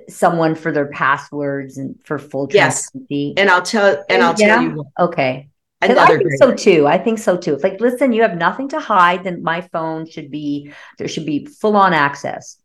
someone 0.07 0.55
for 0.55 0.71
their 0.71 0.87
passwords 0.87 1.77
and 1.77 1.95
for 2.03 2.19
full 2.19 2.47
transparency? 2.47 3.33
Yes. 3.35 3.41
And 3.41 3.49
I'll 3.49 3.63
tell 3.63 4.03
and 4.09 4.23
I'll 4.23 4.35
yeah? 4.37 4.55
tell 4.55 4.63
you 4.63 4.85
okay. 4.99 5.49
I 5.81 5.87
think 6.07 6.33
so 6.37 6.53
too. 6.53 6.87
I 6.87 6.97
think 6.97 7.19
so 7.19 7.37
too. 7.37 7.53
It's 7.53 7.63
like, 7.63 7.79
listen, 7.79 8.11
you 8.11 8.21
have 8.21 8.37
nothing 8.37 8.69
to 8.69 8.79
hide, 8.79 9.23
then 9.23 9.43
my 9.43 9.61
phone 9.61 10.09
should 10.09 10.31
be 10.31 10.71
there 10.97 11.07
should 11.07 11.25
be 11.25 11.45
full 11.45 11.75
on 11.75 11.93
access. 11.93 12.57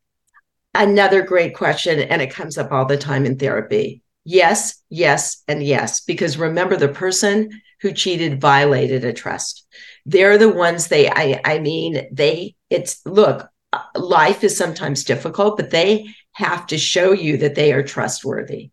Another 0.73 1.23
great 1.23 1.57
question, 1.57 1.99
and 1.99 2.23
it 2.23 2.31
comes 2.31 2.57
up 2.57 2.71
all 2.71 2.85
the 2.85 2.97
time 2.97 3.27
in 3.27 3.37
therapy. 3.37 4.03
Yes, 4.25 4.83
yes, 4.91 5.43
and 5.49 5.63
yes. 5.63 6.01
Because 6.01 6.37
remember, 6.37 6.77
the 6.77 6.89
person 6.89 7.51
who 7.81 7.93
cheated 7.93 8.41
violated 8.41 9.05
a 9.05 9.13
trust. 9.13 9.67
They're 10.05 10.39
the 10.39 10.51
ones 10.51 10.89
they, 10.89 11.09
I, 11.09 11.41
I 11.45 11.59
mean, 11.59 12.07
they, 12.13 12.57
it's, 12.69 13.05
look, 13.07 13.49
life 13.95 14.45
is 14.45 14.57
sometimes 14.57 15.05
difficult, 15.05 15.57
but 15.57 15.71
they 15.71 16.07
have 16.33 16.67
to 16.69 16.79
show 16.79 17.13
you 17.13 17.39
that 17.39 17.55
they 17.55 17.73
are 17.73 17.83
trustworthy. 17.83 18.71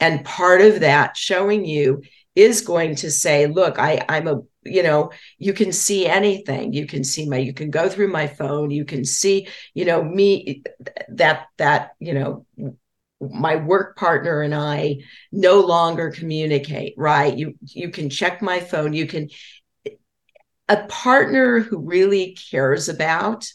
And 0.00 0.24
part 0.24 0.60
of 0.60 0.80
that 0.80 1.16
showing 1.16 1.64
you 1.64 2.02
is 2.34 2.60
going 2.60 2.94
to 2.96 3.10
say, 3.10 3.46
look, 3.46 3.78
I, 3.78 4.04
I'm 4.08 4.28
a, 4.28 4.40
you 4.64 4.82
know, 4.82 5.10
you 5.38 5.52
can 5.52 5.72
see 5.72 6.06
anything. 6.06 6.72
You 6.72 6.86
can 6.86 7.02
see 7.04 7.28
my, 7.28 7.38
you 7.38 7.52
can 7.52 7.70
go 7.70 7.88
through 7.88 8.08
my 8.08 8.28
phone. 8.28 8.70
You 8.70 8.84
can 8.84 9.04
see, 9.04 9.48
you 9.74 9.84
know, 9.84 10.02
me, 10.02 10.62
that, 11.08 11.48
that, 11.58 11.90
you 11.98 12.14
know, 12.14 12.46
my 13.20 13.56
work 13.56 13.96
partner 13.96 14.42
and 14.42 14.54
I 14.54 14.98
no 15.32 15.60
longer 15.60 16.10
communicate, 16.10 16.94
right? 16.96 17.36
You 17.36 17.54
you 17.62 17.90
can 17.90 18.10
check 18.10 18.42
my 18.42 18.60
phone, 18.60 18.92
you 18.92 19.06
can 19.06 19.28
a 20.68 20.76
partner 20.86 21.60
who 21.60 21.78
really 21.78 22.36
cares 22.50 22.88
about 22.88 23.46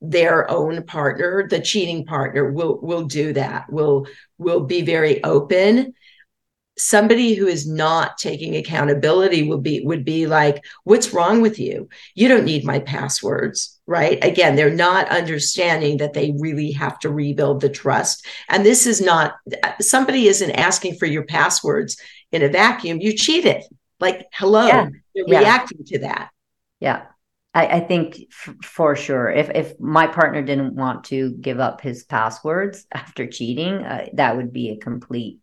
their 0.00 0.50
own 0.50 0.82
partner, 0.82 1.46
the 1.48 1.60
cheating 1.60 2.04
partner 2.04 2.50
will 2.50 2.80
will 2.82 3.04
do 3.04 3.32
that. 3.34 3.72
Will 3.72 4.06
will 4.36 4.64
be 4.64 4.82
very 4.82 5.22
open. 5.22 5.94
Somebody 6.78 7.34
who 7.34 7.46
is 7.46 7.68
not 7.68 8.16
taking 8.16 8.56
accountability 8.56 9.42
would 9.42 9.62
be 9.62 9.84
would 9.84 10.04
be 10.04 10.26
like, 10.26 10.64
"What's 10.84 11.12
wrong 11.12 11.42
with 11.42 11.58
you? 11.58 11.88
You 12.14 12.28
don't 12.28 12.44
need 12.44 12.64
my 12.64 12.78
passwords." 12.78 13.78
Right? 13.86 14.22
Again, 14.24 14.56
they're 14.56 14.70
not 14.70 15.08
understanding 15.10 15.98
that 15.98 16.14
they 16.14 16.34
really 16.38 16.72
have 16.72 16.98
to 17.00 17.10
rebuild 17.10 17.60
the 17.60 17.68
trust. 17.68 18.26
And 18.48 18.64
this 18.64 18.86
is 18.86 19.00
not 19.00 19.34
somebody 19.80 20.28
isn't 20.28 20.50
asking 20.52 20.96
for 20.96 21.06
your 21.06 21.24
passwords 21.24 21.96
in 22.30 22.42
a 22.42 22.48
vacuum. 22.48 23.00
You 23.00 23.12
cheated. 23.12 23.62
Like, 24.00 24.26
hello, 24.32 24.66
yeah. 24.66 24.88
you're 25.14 25.28
yeah. 25.28 25.38
reacting 25.40 25.84
to 25.86 25.98
that. 26.00 26.30
Yeah. 26.80 27.06
I, 27.54 27.66
I 27.66 27.80
think 27.80 28.18
f- 28.30 28.56
for 28.64 28.96
sure, 28.96 29.30
if 29.30 29.50
if 29.50 29.78
my 29.78 30.06
partner 30.06 30.42
didn't 30.42 30.74
want 30.74 31.04
to 31.04 31.32
give 31.32 31.60
up 31.60 31.80
his 31.80 32.02
passwords 32.02 32.86
after 32.92 33.26
cheating, 33.26 33.84
uh, 33.84 34.06
that 34.14 34.36
would 34.36 34.52
be 34.52 34.70
a 34.70 34.78
complete 34.78 35.38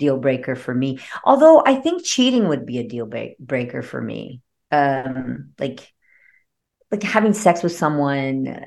deal 0.00 0.16
breaker 0.16 0.56
for 0.56 0.74
me. 0.74 0.98
Although 1.22 1.62
I 1.64 1.76
think 1.76 2.04
cheating 2.04 2.48
would 2.48 2.66
be 2.66 2.78
a 2.78 2.88
deal 2.88 3.06
ba- 3.06 3.36
breaker 3.38 3.82
for 3.82 4.00
me. 4.00 4.40
Um, 4.72 5.52
like 5.60 5.92
like 6.90 7.04
having 7.04 7.34
sex 7.34 7.62
with 7.62 7.76
someone, 7.76 8.64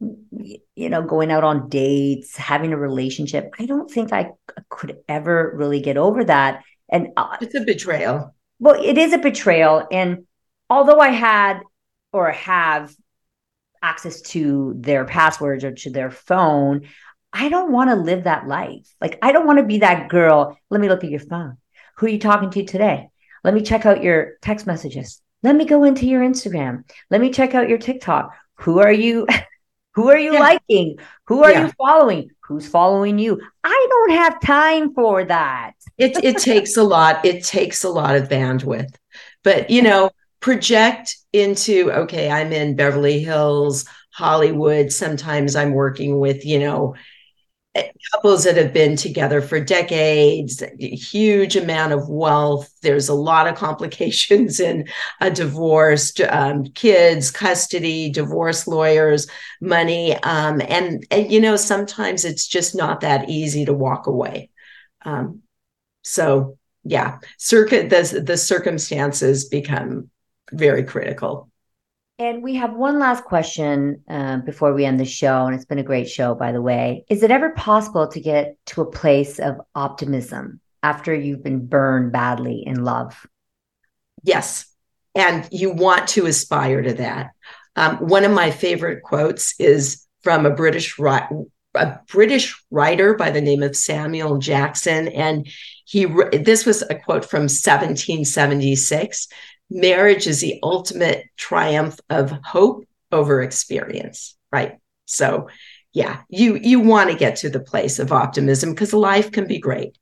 you 0.00 0.88
know, 0.88 1.02
going 1.02 1.30
out 1.30 1.44
on 1.44 1.68
dates, 1.68 2.36
having 2.36 2.72
a 2.72 2.78
relationship. 2.78 3.52
I 3.58 3.66
don't 3.66 3.90
think 3.90 4.12
I 4.12 4.30
could 4.70 4.96
ever 5.06 5.52
really 5.54 5.80
get 5.80 5.98
over 5.98 6.24
that. 6.24 6.62
And 6.88 7.08
uh, 7.16 7.36
it's 7.40 7.54
a 7.54 7.60
betrayal. 7.60 8.34
Well, 8.58 8.82
it 8.82 8.96
is 8.96 9.12
a 9.12 9.18
betrayal. 9.18 9.86
And 9.90 10.26
although 10.70 11.00
I 11.00 11.08
had 11.10 11.60
or 12.12 12.30
have 12.30 12.94
access 13.82 14.22
to 14.22 14.74
their 14.76 15.04
passwords 15.04 15.64
or 15.64 15.72
to 15.72 15.90
their 15.90 16.10
phone, 16.10 16.82
I 17.32 17.48
don't 17.48 17.72
want 17.72 17.90
to 17.90 17.96
live 17.96 18.24
that 18.24 18.46
life. 18.46 18.86
Like, 19.00 19.18
I 19.22 19.32
don't 19.32 19.46
want 19.46 19.58
to 19.58 19.64
be 19.64 19.78
that 19.78 20.08
girl. 20.08 20.58
Let 20.70 20.80
me 20.80 20.88
look 20.88 21.04
at 21.04 21.10
your 21.10 21.20
phone. 21.20 21.56
Who 21.96 22.06
are 22.06 22.10
you 22.10 22.18
talking 22.18 22.50
to 22.50 22.64
today? 22.64 23.08
Let 23.44 23.54
me 23.54 23.62
check 23.62 23.86
out 23.86 24.02
your 24.02 24.34
text 24.42 24.66
messages. 24.66 25.20
Let 25.42 25.56
me 25.56 25.64
go 25.64 25.84
into 25.84 26.06
your 26.06 26.22
Instagram. 26.22 26.84
Let 27.10 27.20
me 27.20 27.30
check 27.30 27.54
out 27.54 27.68
your 27.68 27.78
TikTok. 27.78 28.32
Who 28.56 28.78
are 28.80 28.92
you? 28.92 29.26
Who 29.94 30.08
are 30.08 30.18
you 30.18 30.32
yeah. 30.34 30.40
liking? 30.40 30.96
Who 31.26 31.44
are 31.44 31.52
yeah. 31.52 31.66
you 31.66 31.72
following? 31.76 32.30
Who's 32.44 32.66
following 32.66 33.18
you? 33.18 33.40
I 33.62 33.86
don't 33.90 34.12
have 34.12 34.40
time 34.40 34.94
for 34.94 35.24
that 35.24 35.74
it 35.98 36.24
it 36.24 36.38
takes 36.38 36.76
a 36.76 36.82
lot. 36.82 37.24
It 37.24 37.44
takes 37.44 37.84
a 37.84 37.88
lot 37.88 38.16
of 38.16 38.28
bandwidth. 38.28 38.94
But 39.44 39.70
you 39.70 39.82
know, 39.82 40.10
project 40.40 41.16
into 41.32 41.92
okay, 41.92 42.30
I'm 42.30 42.52
in 42.52 42.76
Beverly 42.76 43.20
Hills, 43.20 43.84
Hollywood. 44.12 44.92
Sometimes 44.92 45.56
I'm 45.56 45.72
working 45.72 46.18
with, 46.18 46.44
you 46.44 46.58
know, 46.58 46.94
couples 48.12 48.44
that 48.44 48.56
have 48.56 48.72
been 48.72 48.96
together 48.96 49.40
for 49.40 49.58
decades, 49.58 50.62
huge 50.78 51.56
amount 51.56 51.92
of 51.92 52.08
wealth. 52.08 52.70
There's 52.82 53.08
a 53.08 53.14
lot 53.14 53.46
of 53.46 53.54
complications 53.54 54.60
in 54.60 54.88
a 55.20 55.30
divorce, 55.30 56.12
um, 56.28 56.64
kids, 56.64 57.30
custody, 57.30 58.10
divorce 58.10 58.66
lawyers, 58.66 59.26
money, 59.60 60.14
um, 60.22 60.60
and 60.68 61.06
and 61.10 61.32
you 61.32 61.40
know 61.40 61.56
sometimes 61.56 62.24
it's 62.24 62.46
just 62.46 62.74
not 62.74 63.00
that 63.00 63.30
easy 63.30 63.64
to 63.64 63.72
walk 63.72 64.06
away. 64.06 64.50
Um, 65.04 65.42
so 66.02 66.58
yeah, 66.84 67.18
circuit 67.38 67.90
the, 67.90 68.20
the 68.20 68.36
circumstances 68.36 69.48
become 69.48 70.10
very 70.50 70.84
critical. 70.84 71.51
And 72.22 72.40
we 72.40 72.54
have 72.54 72.72
one 72.72 73.00
last 73.00 73.24
question 73.24 74.04
uh, 74.08 74.36
before 74.36 74.72
we 74.72 74.84
end 74.84 75.00
the 75.00 75.04
show, 75.04 75.46
and 75.46 75.56
it's 75.56 75.64
been 75.64 75.80
a 75.80 75.82
great 75.82 76.08
show, 76.08 76.36
by 76.36 76.52
the 76.52 76.62
way. 76.62 77.04
Is 77.10 77.24
it 77.24 77.32
ever 77.32 77.50
possible 77.50 78.06
to 78.06 78.20
get 78.20 78.54
to 78.66 78.82
a 78.82 78.90
place 78.90 79.40
of 79.40 79.60
optimism 79.74 80.60
after 80.84 81.12
you've 81.12 81.42
been 81.42 81.66
burned 81.66 82.12
badly 82.12 82.62
in 82.64 82.84
love? 82.84 83.26
Yes, 84.22 84.72
and 85.16 85.48
you 85.50 85.72
want 85.72 86.10
to 86.10 86.26
aspire 86.26 86.80
to 86.82 86.94
that. 86.94 87.30
Um, 87.74 87.96
one 87.96 88.22
of 88.22 88.30
my 88.30 88.52
favorite 88.52 89.02
quotes 89.02 89.58
is 89.58 90.06
from 90.22 90.46
a 90.46 90.50
British 90.50 90.96
a 91.74 91.98
British 92.06 92.62
writer 92.70 93.14
by 93.14 93.30
the 93.30 93.40
name 93.40 93.64
of 93.64 93.74
Samuel 93.74 94.38
Jackson, 94.38 95.08
and 95.08 95.48
he 95.86 96.04
this 96.04 96.66
was 96.66 96.82
a 96.82 96.94
quote 96.94 97.24
from 97.24 97.42
1776. 97.42 99.26
Marriage 99.72 100.26
is 100.26 100.40
the 100.40 100.58
ultimate 100.62 101.26
triumph 101.36 101.98
of 102.10 102.30
hope 102.44 102.84
over 103.10 103.42
experience, 103.42 104.36
right? 104.50 104.78
So, 105.06 105.48
yeah, 105.92 106.22
you 106.28 106.56
you 106.56 106.80
want 106.80 107.10
to 107.10 107.16
get 107.16 107.36
to 107.36 107.50
the 107.50 107.60
place 107.60 107.98
of 107.98 108.12
optimism 108.12 108.70
because 108.70 108.92
life 108.92 109.32
can 109.32 109.46
be 109.46 109.58
great, 109.58 109.98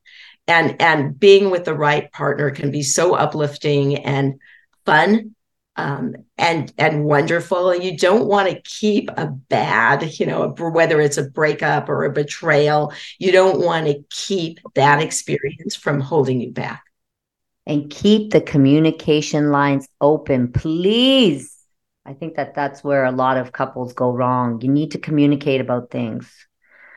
and 0.46 0.80
and 0.80 1.18
being 1.18 1.50
with 1.50 1.64
the 1.64 1.74
right 1.74 2.10
partner 2.12 2.50
can 2.50 2.70
be 2.70 2.82
so 2.82 3.14
uplifting 3.14 3.96
and 3.96 4.40
fun 4.86 5.34
um, 5.76 6.14
and 6.36 6.72
and 6.78 7.04
wonderful. 7.04 7.74
You 7.74 7.96
don't 7.96 8.26
want 8.26 8.48
to 8.50 8.60
keep 8.62 9.08
a 9.16 9.26
bad, 9.26 10.18
you 10.18 10.26
know, 10.26 10.48
whether 10.58 11.00
it's 11.00 11.18
a 11.18 11.30
breakup 11.30 11.88
or 11.88 12.04
a 12.04 12.12
betrayal. 12.12 12.92
You 13.18 13.32
don't 13.32 13.60
want 13.60 13.86
to 13.86 14.04
keep 14.10 14.60
that 14.74 15.02
experience 15.02 15.74
from 15.74 16.00
holding 16.00 16.40
you 16.40 16.50
back. 16.50 16.82
And 17.66 17.90
keep 17.90 18.32
the 18.32 18.40
communication 18.40 19.50
lines 19.52 19.86
open, 20.00 20.52
please. 20.52 21.56
I 22.04 22.14
think 22.14 22.36
that 22.36 22.54
that's 22.54 22.82
where 22.82 23.04
a 23.04 23.12
lot 23.12 23.36
of 23.36 23.52
couples 23.52 23.92
go 23.92 24.10
wrong. 24.10 24.60
You 24.60 24.68
need 24.68 24.92
to 24.92 24.98
communicate 24.98 25.60
about 25.60 25.90
things. 25.90 26.28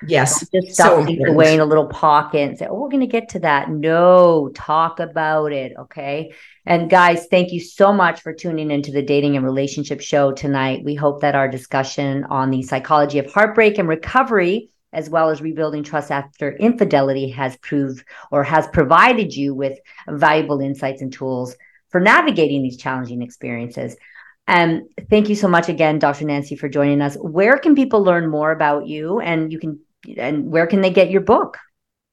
Yes. 0.07 0.47
Don't 0.49 0.63
just 0.63 0.75
stuff 0.75 1.07
so 1.07 1.31
away 1.31 1.53
in 1.53 1.59
a 1.59 1.65
little 1.65 1.87
pocket 1.87 2.49
and 2.49 2.57
say, 2.57 2.67
oh, 2.67 2.75
we're 2.75 2.89
going 2.89 3.01
to 3.01 3.07
get 3.07 3.29
to 3.29 3.39
that. 3.39 3.69
No, 3.69 4.49
talk 4.55 4.99
about 4.99 5.51
it. 5.51 5.73
Okay. 5.77 6.33
And 6.65 6.89
guys, 6.89 7.27
thank 7.27 7.51
you 7.51 7.59
so 7.59 7.93
much 7.93 8.21
for 8.21 8.33
tuning 8.33 8.71
into 8.71 8.91
the 8.91 9.01
Dating 9.01 9.35
and 9.35 9.45
Relationship 9.45 10.01
Show 10.01 10.31
tonight. 10.31 10.83
We 10.83 10.95
hope 10.95 11.21
that 11.21 11.35
our 11.35 11.47
discussion 11.47 12.25
on 12.25 12.49
the 12.49 12.63
psychology 12.63 13.19
of 13.19 13.31
heartbreak 13.31 13.77
and 13.77 13.87
recovery, 13.87 14.69
as 14.93 15.09
well 15.09 15.29
as 15.29 15.41
rebuilding 15.41 15.83
trust 15.83 16.11
after 16.11 16.55
infidelity, 16.55 17.29
has 17.29 17.57
proved 17.57 18.05
or 18.31 18.43
has 18.43 18.67
provided 18.67 19.35
you 19.35 19.53
with 19.53 19.77
valuable 20.07 20.61
insights 20.61 21.01
and 21.01 21.11
tools 21.11 21.55
for 21.89 21.99
navigating 21.99 22.63
these 22.63 22.77
challenging 22.77 23.21
experiences. 23.21 23.95
And 24.47 24.81
um, 24.81 24.87
thank 25.09 25.29
you 25.29 25.35
so 25.35 25.47
much 25.47 25.69
again, 25.69 25.99
Dr. 25.99 26.25
Nancy, 26.25 26.55
for 26.55 26.67
joining 26.67 27.01
us. 27.01 27.15
Where 27.15 27.57
can 27.57 27.75
people 27.75 28.03
learn 28.03 28.29
more 28.29 28.51
about 28.51 28.87
you? 28.87 29.19
And 29.19 29.51
you 29.51 29.59
can 29.59 29.79
and 30.17 30.51
where 30.51 30.67
can 30.67 30.81
they 30.81 30.89
get 30.89 31.09
your 31.09 31.21
book? 31.21 31.57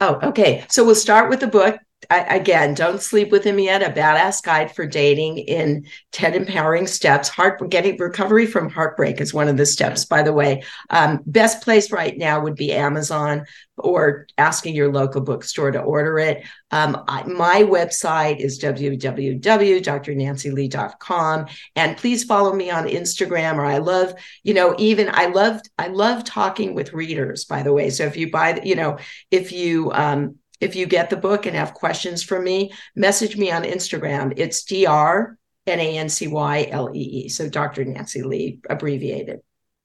Oh, 0.01 0.19
okay. 0.23 0.65
So 0.69 0.85
we'll 0.85 0.95
start 0.95 1.29
with 1.29 1.41
the 1.41 1.47
book. 1.47 1.77
I, 2.09 2.37
again, 2.37 2.75
don't 2.75 3.03
sleep 3.03 3.31
with 3.31 3.45
him 3.45 3.59
yet. 3.59 3.83
A 3.83 3.91
badass 3.91 4.43
guide 4.43 4.75
for 4.75 4.87
dating 4.87 5.37
in 5.39 5.87
10 6.13 6.33
empowering 6.35 6.87
steps. 6.87 7.29
Heart 7.29 7.69
getting 7.69 7.99
recovery 7.99 8.47
from 8.47 8.71
heartbreak 8.71 9.21
is 9.21 9.35
one 9.35 9.49
of 9.49 9.59
the 9.59 9.67
steps, 9.67 10.07
by 10.07 10.23
the 10.23 10.33
way. 10.33 10.63
Um, 10.89 11.21
best 11.27 11.63
place 11.63 11.93
right 11.93 12.17
now 12.17 12.41
would 12.41 12.57
be 12.57 12.73
Amazon 12.73 13.45
or 13.77 14.27
asking 14.39 14.75
your 14.75 14.91
local 14.93 15.21
bookstore 15.21 15.71
to 15.71 15.81
order 15.81 16.19
it. 16.19 16.43
Um, 16.71 17.05
I, 17.07 17.25
my 17.25 17.63
website 17.63 18.39
is 18.39 18.59
www.drnancylee.com. 18.61 21.47
And 21.77 21.97
please 21.97 22.25
follow 22.25 22.53
me 22.55 22.71
on 22.71 22.87
Instagram 22.87 23.57
or 23.57 23.65
I 23.65 23.79
love, 23.79 24.13
you 24.43 24.53
know, 24.55 24.75
even 24.79 25.09
I 25.13 25.27
love, 25.27 25.61
I 25.79 25.87
love 25.89 26.25
talking 26.25 26.75
with 26.75 26.93
readers, 26.93 27.45
by 27.45 27.63
the 27.63 27.73
way. 27.73 27.91
So 27.91 28.05
if 28.05 28.17
you 28.17 28.29
buy, 28.31 28.61
you 28.65 28.75
know, 28.75 28.99
if 29.31 29.53
you, 29.53 29.93
um, 29.93 30.40
if 30.61 30.77
you 30.77 30.87
get 30.87 31.11
the 31.11 31.17
book 31.17 31.47
and 31.47 31.57
have 31.57 31.75
questions 31.75 32.23
for 32.23 32.41
me, 32.41 32.73
message 32.95 33.37
me 33.37 33.51
on 33.51 33.65
Instagram. 33.65 34.35
It's 34.37 34.63
Dr. 34.63 35.39
N 35.67 35.81
A 35.81 35.99
N 35.99 36.09
C 36.09 36.29
Y 36.29 36.69
L 36.71 36.91
E 36.95 36.99
E. 36.99 37.29
So 37.29 37.49
Dr. 37.49 37.85
Nancy 37.85 38.23
Lee, 38.23 38.61
abbreviated. 38.69 39.41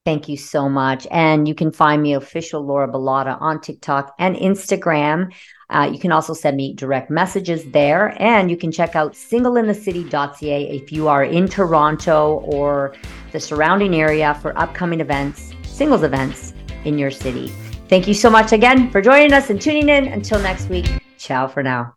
Thank 0.05 0.30
you 0.30 0.38
so 0.38 0.69
much. 0.69 1.07
And 1.09 1.47
you 1.47 1.55
can 1.55 1.71
find 1.71 2.01
me 2.01 2.13
official 2.13 2.63
Laura 2.63 2.88
Bilotta 2.88 3.41
on 3.41 3.59
TikTok 3.59 4.13
and 4.19 4.36
Instagram. 4.36 5.34
Uh, 5.71 5.89
you 5.91 5.97
can 5.97 6.11
also 6.11 6.36
send 6.36 6.57
me 6.57 6.76
direct 6.76 7.09
messages 7.09 7.65
there. 7.71 8.15
And 8.21 8.51
you 8.51 8.57
can 8.57 8.71
check 8.71 8.95
out 8.95 9.13
singleinthecity.ca 9.13 10.69
if 10.69 10.91
you 10.91 11.07
are 11.07 11.23
in 11.23 11.47
Toronto 11.47 12.41
or 12.45 12.93
the 13.32 13.39
surrounding 13.39 13.95
area 13.95 14.36
for 14.36 14.55
upcoming 14.59 15.01
events, 15.01 15.53
singles 15.63 16.03
events 16.03 16.53
in 16.84 16.99
your 16.99 17.09
city. 17.09 17.51
Thank 17.88 18.07
you 18.07 18.13
so 18.13 18.29
much 18.29 18.51
again 18.51 18.89
for 18.89 19.01
joining 19.01 19.33
us 19.33 19.49
and 19.49 19.61
tuning 19.61 19.89
in. 19.89 20.07
Until 20.07 20.39
next 20.39 20.69
week, 20.69 20.86
ciao 21.17 21.47
for 21.47 21.61
now. 21.61 21.95